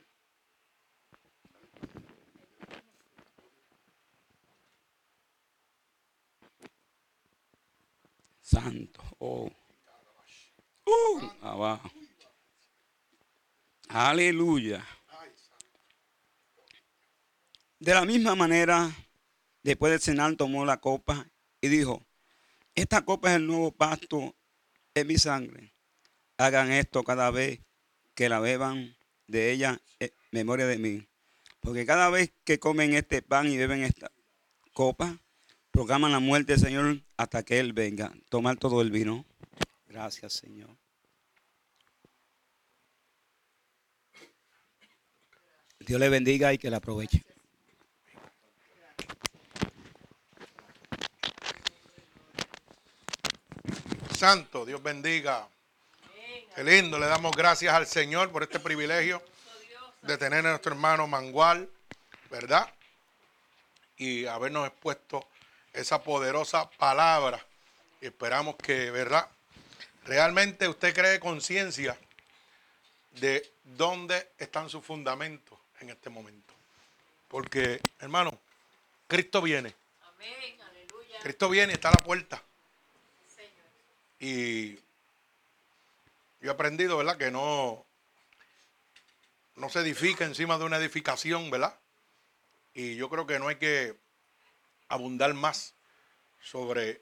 [8.41, 9.01] Santo.
[9.21, 9.49] Oh.
[10.85, 11.89] Uh, abajo.
[13.89, 14.85] Aleluya.
[17.79, 18.91] De la misma manera,
[19.63, 21.29] después del cenar tomó la copa
[21.61, 22.05] y dijo,
[22.75, 24.35] esta copa es el nuevo pacto
[24.95, 25.72] en mi sangre
[26.43, 27.61] hagan esto cada vez
[28.15, 31.09] que la beban de ella en memoria de mí.
[31.61, 34.11] Porque cada vez que comen este pan y beben esta
[34.73, 35.19] copa,
[35.71, 38.13] proclaman la muerte del Señor hasta que Él venga.
[38.29, 39.25] Tomar todo el vino.
[39.87, 40.71] Gracias, Señor.
[45.81, 47.23] Dios le bendiga y que la aproveche.
[54.17, 55.49] Santo, Dios bendiga
[56.55, 59.23] Qué lindo, le damos gracias al Señor por este privilegio
[60.03, 61.69] de tener a nuestro hermano Mangual,
[62.31, 62.73] ¿verdad?
[63.97, 65.27] Y habernos expuesto
[65.73, 67.45] esa poderosa palabra.
[68.01, 69.29] Esperamos que, ¿verdad?
[70.05, 71.97] Realmente usted cree conciencia
[73.13, 76.53] de dónde están sus fundamentos en este momento.
[77.29, 78.39] Porque, hermano,
[79.07, 79.75] Cristo viene.
[80.03, 81.19] Amén, aleluya.
[81.23, 82.43] Cristo viene, está a la puerta.
[84.19, 84.79] Y
[86.43, 87.17] yo he aprendido, ¿verdad?
[87.17, 87.87] Que no,
[89.55, 91.79] no se edifica encima de una edificación, ¿verdad?
[92.75, 93.97] Y yo creo que no hay que
[94.89, 95.75] abundar más
[96.41, 97.01] sobre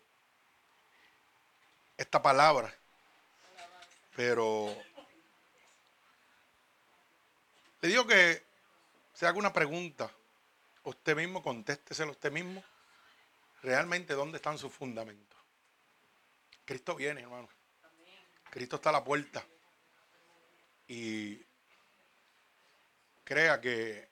[1.97, 2.73] esta palabra.
[4.15, 4.77] Pero
[7.81, 8.45] le digo que
[9.15, 10.11] se haga una pregunta,
[10.83, 12.63] usted mismo, contésteselo usted mismo.
[13.63, 15.39] Realmente, ¿dónde están sus fundamentos?
[16.67, 17.49] Cristo viene, hermano.
[18.51, 19.45] Cristo está a la puerta.
[20.89, 21.41] Y
[23.25, 24.09] crea que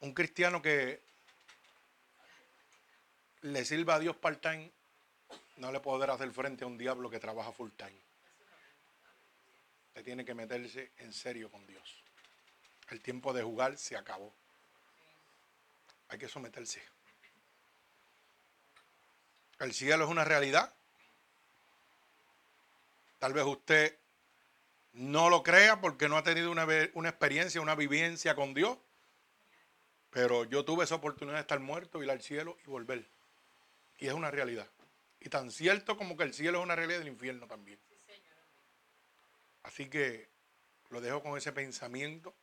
[0.00, 1.00] un cristiano que
[3.42, 4.72] le sirva a Dios part-time
[5.58, 7.98] no le podrá hacer frente a un diablo que trabaja full-time.
[9.88, 12.02] Usted tiene que meterse en serio con Dios.
[12.90, 14.34] El tiempo de jugar se acabó.
[16.08, 16.82] Hay que someterse.
[19.58, 20.74] El cielo es una realidad.
[23.18, 23.98] Tal vez usted
[24.92, 26.64] no lo crea porque no ha tenido una,
[27.08, 28.78] experiencia, una vivencia con Dios.
[30.10, 33.06] Pero yo tuve esa oportunidad de estar muerto, ir al cielo y volver.
[33.98, 34.66] Y es una realidad.
[35.20, 37.78] Y tan cierto como que el cielo es una realidad del infierno también.
[39.62, 40.28] Así que
[40.90, 42.34] lo dejo con ese pensamiento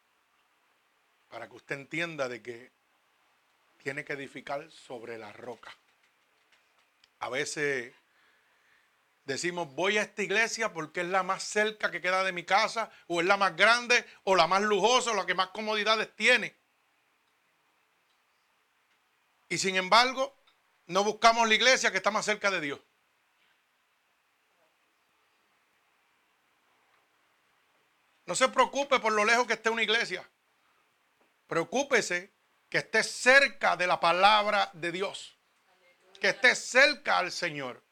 [1.30, 2.72] para que usted entienda de que
[3.82, 5.76] tiene que edificar sobre la roca.
[7.20, 7.94] A veces
[9.26, 12.92] Decimos, voy a esta iglesia porque es la más cerca que queda de mi casa,
[13.08, 16.58] o es la más grande, o la más lujosa, o la que más comodidades tiene.
[19.48, 20.36] Y sin embargo,
[20.88, 22.80] no buscamos la iglesia que está más cerca de Dios.
[28.26, 30.30] No se preocupe por lo lejos que esté una iglesia.
[31.48, 32.34] Preocúpese
[32.70, 35.38] que esté cerca de la palabra de Dios.
[36.20, 37.84] Que esté cerca al Señor.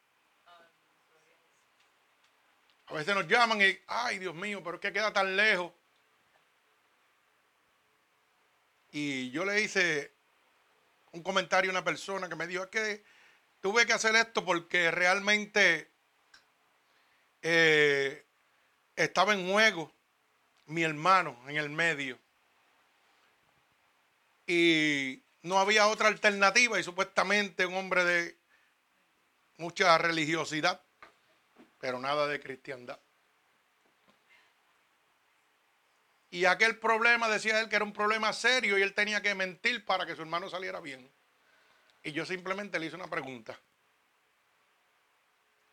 [2.92, 5.72] A veces nos llaman y, ay Dios mío, pero es que queda tan lejos.
[8.90, 10.12] Y yo le hice
[11.12, 13.02] un comentario a una persona que me dijo, es que
[13.62, 15.90] tuve que hacer esto porque realmente
[17.40, 18.26] eh,
[18.94, 19.90] estaba en juego
[20.66, 22.18] mi hermano en el medio.
[24.46, 28.36] Y no había otra alternativa y supuestamente un hombre de
[29.56, 30.82] mucha religiosidad,
[31.82, 33.00] pero nada de cristiandad.
[36.30, 39.84] Y aquel problema, decía él, que era un problema serio y él tenía que mentir
[39.84, 41.12] para que su hermano saliera bien.
[42.04, 43.58] Y yo simplemente le hice una pregunta.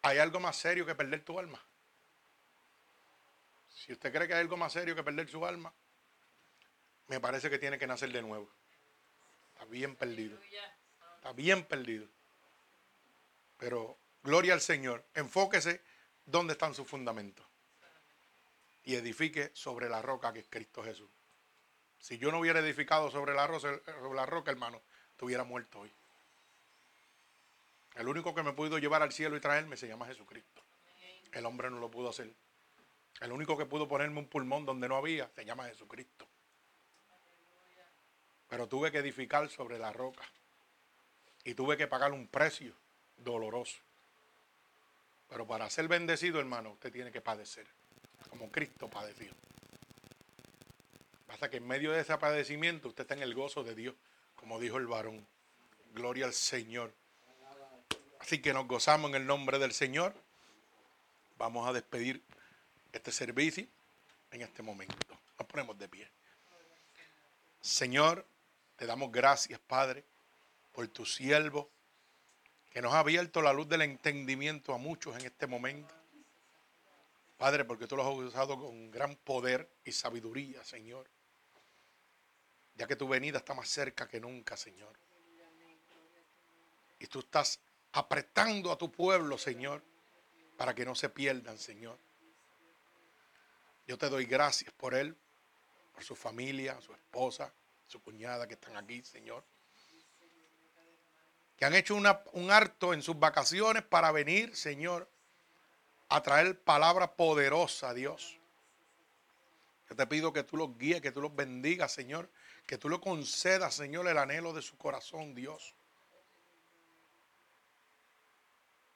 [0.01, 1.64] ¿Hay algo más serio que perder tu alma?
[3.68, 5.72] Si usted cree que hay algo más serio que perder su alma,
[7.05, 8.51] me parece que tiene que nacer de nuevo.
[9.53, 10.39] Está bien perdido.
[11.18, 12.07] Está bien perdido.
[13.60, 15.05] Pero gloria al Señor.
[15.14, 15.88] Enfóquese
[16.30, 17.45] dónde están sus fundamentos.
[18.84, 21.09] Y edifique sobre la roca que es Cristo Jesús.
[21.99, 25.91] Si yo no hubiera edificado sobre la, roca, hermano, estuviera muerto hoy.
[27.95, 30.63] El único que me pudo llevar al cielo y traerme se llama Jesucristo.
[31.34, 32.34] El hombre no lo pudo hacer.
[33.19, 36.25] El único que pudo ponerme un pulmón donde no había se llama Jesucristo.
[38.47, 40.23] Pero tuve que edificar sobre la roca.
[41.43, 42.73] Y tuve que pagar un precio
[43.17, 43.77] doloroso.
[45.30, 47.67] Pero para ser bendecido, hermano, usted tiene que padecer.
[48.30, 49.32] Como Cristo padeció.
[51.27, 53.95] Basta que en medio de ese padecimiento usted está en el gozo de Dios,
[54.36, 55.25] como dijo el varón.
[55.93, 56.93] Gloria al Señor.
[58.19, 60.13] Así que nos gozamos en el nombre del Señor.
[61.38, 62.21] Vamos a despedir
[62.91, 63.65] este servicio
[64.32, 64.95] en este momento.
[65.38, 66.09] Nos ponemos de pie.
[67.61, 68.25] Señor,
[68.75, 70.03] te damos gracias, Padre,
[70.73, 71.69] por tu siervo,
[72.70, 75.93] que nos ha abierto la luz del entendimiento a muchos en este momento.
[77.38, 81.07] Padre, porque tú lo has usado con gran poder y sabiduría, Señor.
[82.76, 84.93] Ya que tu venida está más cerca que nunca, Señor.
[86.99, 87.59] Y tú estás
[87.93, 89.82] apretando a tu pueblo, Señor,
[90.57, 91.97] para que no se pierdan, Señor.
[93.88, 95.15] Yo te doy gracias por él,
[95.93, 97.51] por su familia, su esposa,
[97.88, 99.43] su cuñada que están aquí, Señor.
[101.60, 105.10] Que han hecho un harto en sus vacaciones para venir, Señor,
[106.07, 108.39] a traer palabra poderosa a Dios.
[109.89, 112.30] Yo te pido que tú los guíes, que tú los bendigas, Señor.
[112.66, 115.76] Que tú le concedas, Señor, el anhelo de su corazón, Dios.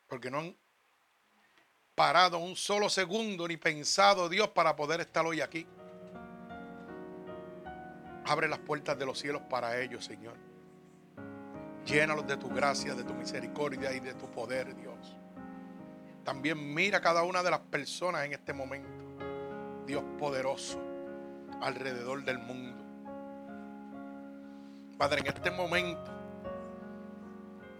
[0.07, 0.55] Porque no han
[1.95, 5.67] parado un solo segundo ni pensado, Dios, para poder estar hoy aquí.
[8.25, 10.52] Abre las puertas de los cielos para ellos, Señor.
[11.85, 15.17] Llénalos de tu gracia, de tu misericordia y de tu poder, Dios.
[16.23, 19.03] También mira a cada una de las personas en este momento,
[19.85, 20.79] Dios poderoso,
[21.61, 22.81] alrededor del mundo.
[24.97, 26.11] Padre, en este momento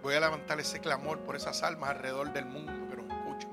[0.02, 3.52] voy a levantar ese clamor por esas almas alrededor del mundo que nos escuchan.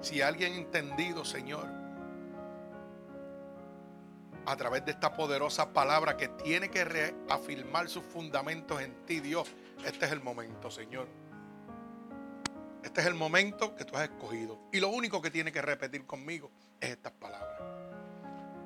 [0.00, 1.81] Si alguien entendido, Señor,
[4.46, 9.48] a través de esta poderosa palabra que tiene que reafirmar sus fundamentos en ti, Dios,
[9.84, 11.08] este es el momento, Señor.
[12.82, 14.58] Este es el momento que tú has escogido.
[14.72, 17.60] Y lo único que tiene que repetir conmigo es estas palabras.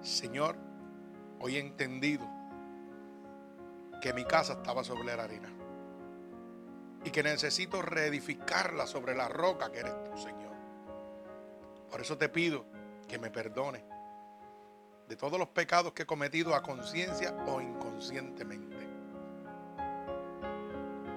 [0.00, 0.56] Señor,
[1.40, 2.26] hoy he entendido
[4.00, 5.50] que mi casa estaba sobre la arena
[7.04, 10.54] y que necesito reedificarla sobre la roca que eres tú, Señor.
[11.90, 12.64] Por eso te pido
[13.06, 13.84] que me perdone
[15.08, 18.76] de todos los pecados que he cometido a conciencia o inconscientemente.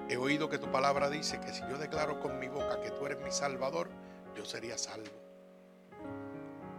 [0.08, 3.06] He oído que tu palabra dice que si yo declaro con mi boca que tú
[3.06, 3.88] eres mi Salvador,
[4.34, 5.10] yo sería salvo.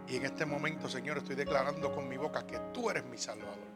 [0.06, 3.72] Y en este momento, Señor, estoy declarando con mi boca que tú eres mi Salvador.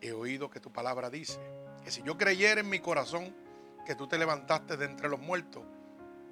[0.00, 1.38] He oído que tu palabra dice
[1.84, 3.34] que si yo creyera en mi corazón
[3.86, 5.62] que tú te levantaste de entre los muertos,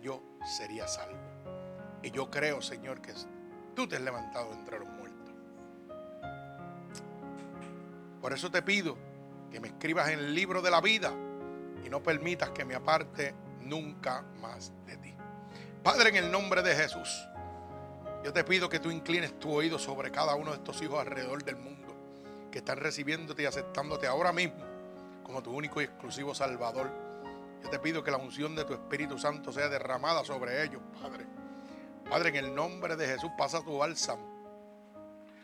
[0.00, 1.20] yo sería salvo.
[2.02, 3.12] Y yo creo, Señor, que
[3.76, 5.11] tú te has levantado de entre los muertos.
[8.22, 8.96] Por eso te pido
[9.50, 11.12] que me escribas en el libro de la vida
[11.84, 15.14] y no permitas que me aparte nunca más de ti.
[15.82, 17.28] Padre, en el nombre de Jesús,
[18.24, 21.44] yo te pido que tú inclines tu oído sobre cada uno de estos hijos alrededor
[21.44, 21.94] del mundo
[22.50, 24.64] que están recibiéndote y aceptándote ahora mismo
[25.22, 26.90] como tu único y exclusivo Salvador
[27.62, 31.26] yo te pido que la unción de tu Espíritu Santo sea derramada sobre ellos, Padre.
[32.08, 34.32] Padre, en el nombre de Jesús pasa tu bálsamo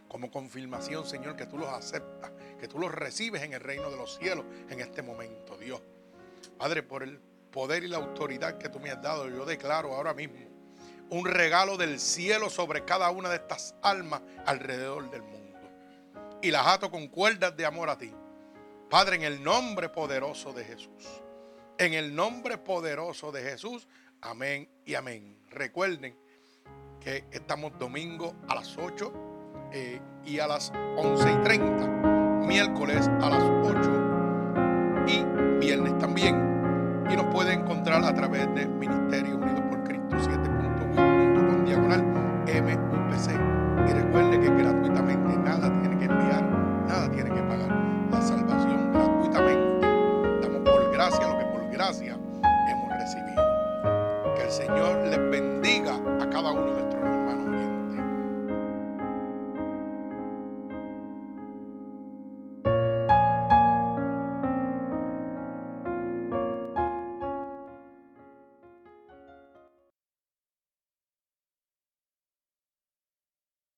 [0.08, 3.96] como confirmación, Señor, que tú los aceptas, que tú los recibes en el reino de
[3.96, 5.80] los cielos en este momento, Dios.
[6.58, 7.18] Padre, por el
[7.50, 10.48] poder y la autoridad que tú me has dado, yo declaro ahora mismo
[11.10, 15.38] un regalo del cielo sobre cada una de estas almas alrededor del mundo.
[16.42, 18.12] Y las ato con cuerdas de amor a ti.
[18.90, 21.22] Padre, en el nombre poderoso de Jesús.
[21.78, 23.88] En el nombre poderoso de Jesús.
[24.20, 25.38] Amén y amén.
[25.50, 26.16] Recuerden
[27.00, 29.12] que estamos domingo a las 8
[29.72, 32.17] eh, y a las 11 y 30,
[32.48, 33.76] miércoles a las 8
[35.06, 36.34] y viernes también.
[37.10, 42.02] Y nos puede encontrar a través de Ministerio Unido por Cristo 7.1.com diagonal
[42.46, 43.30] MUPC.
[43.88, 46.42] Y recuerde que gratuitamente nada tiene que enviar,
[46.88, 47.70] nada tiene que pagar.
[48.10, 49.86] La salvación gratuitamente.
[50.42, 53.42] Damos por gracia lo que por gracia hemos recibido.
[54.36, 56.87] Que el Señor les bendiga a cada uno de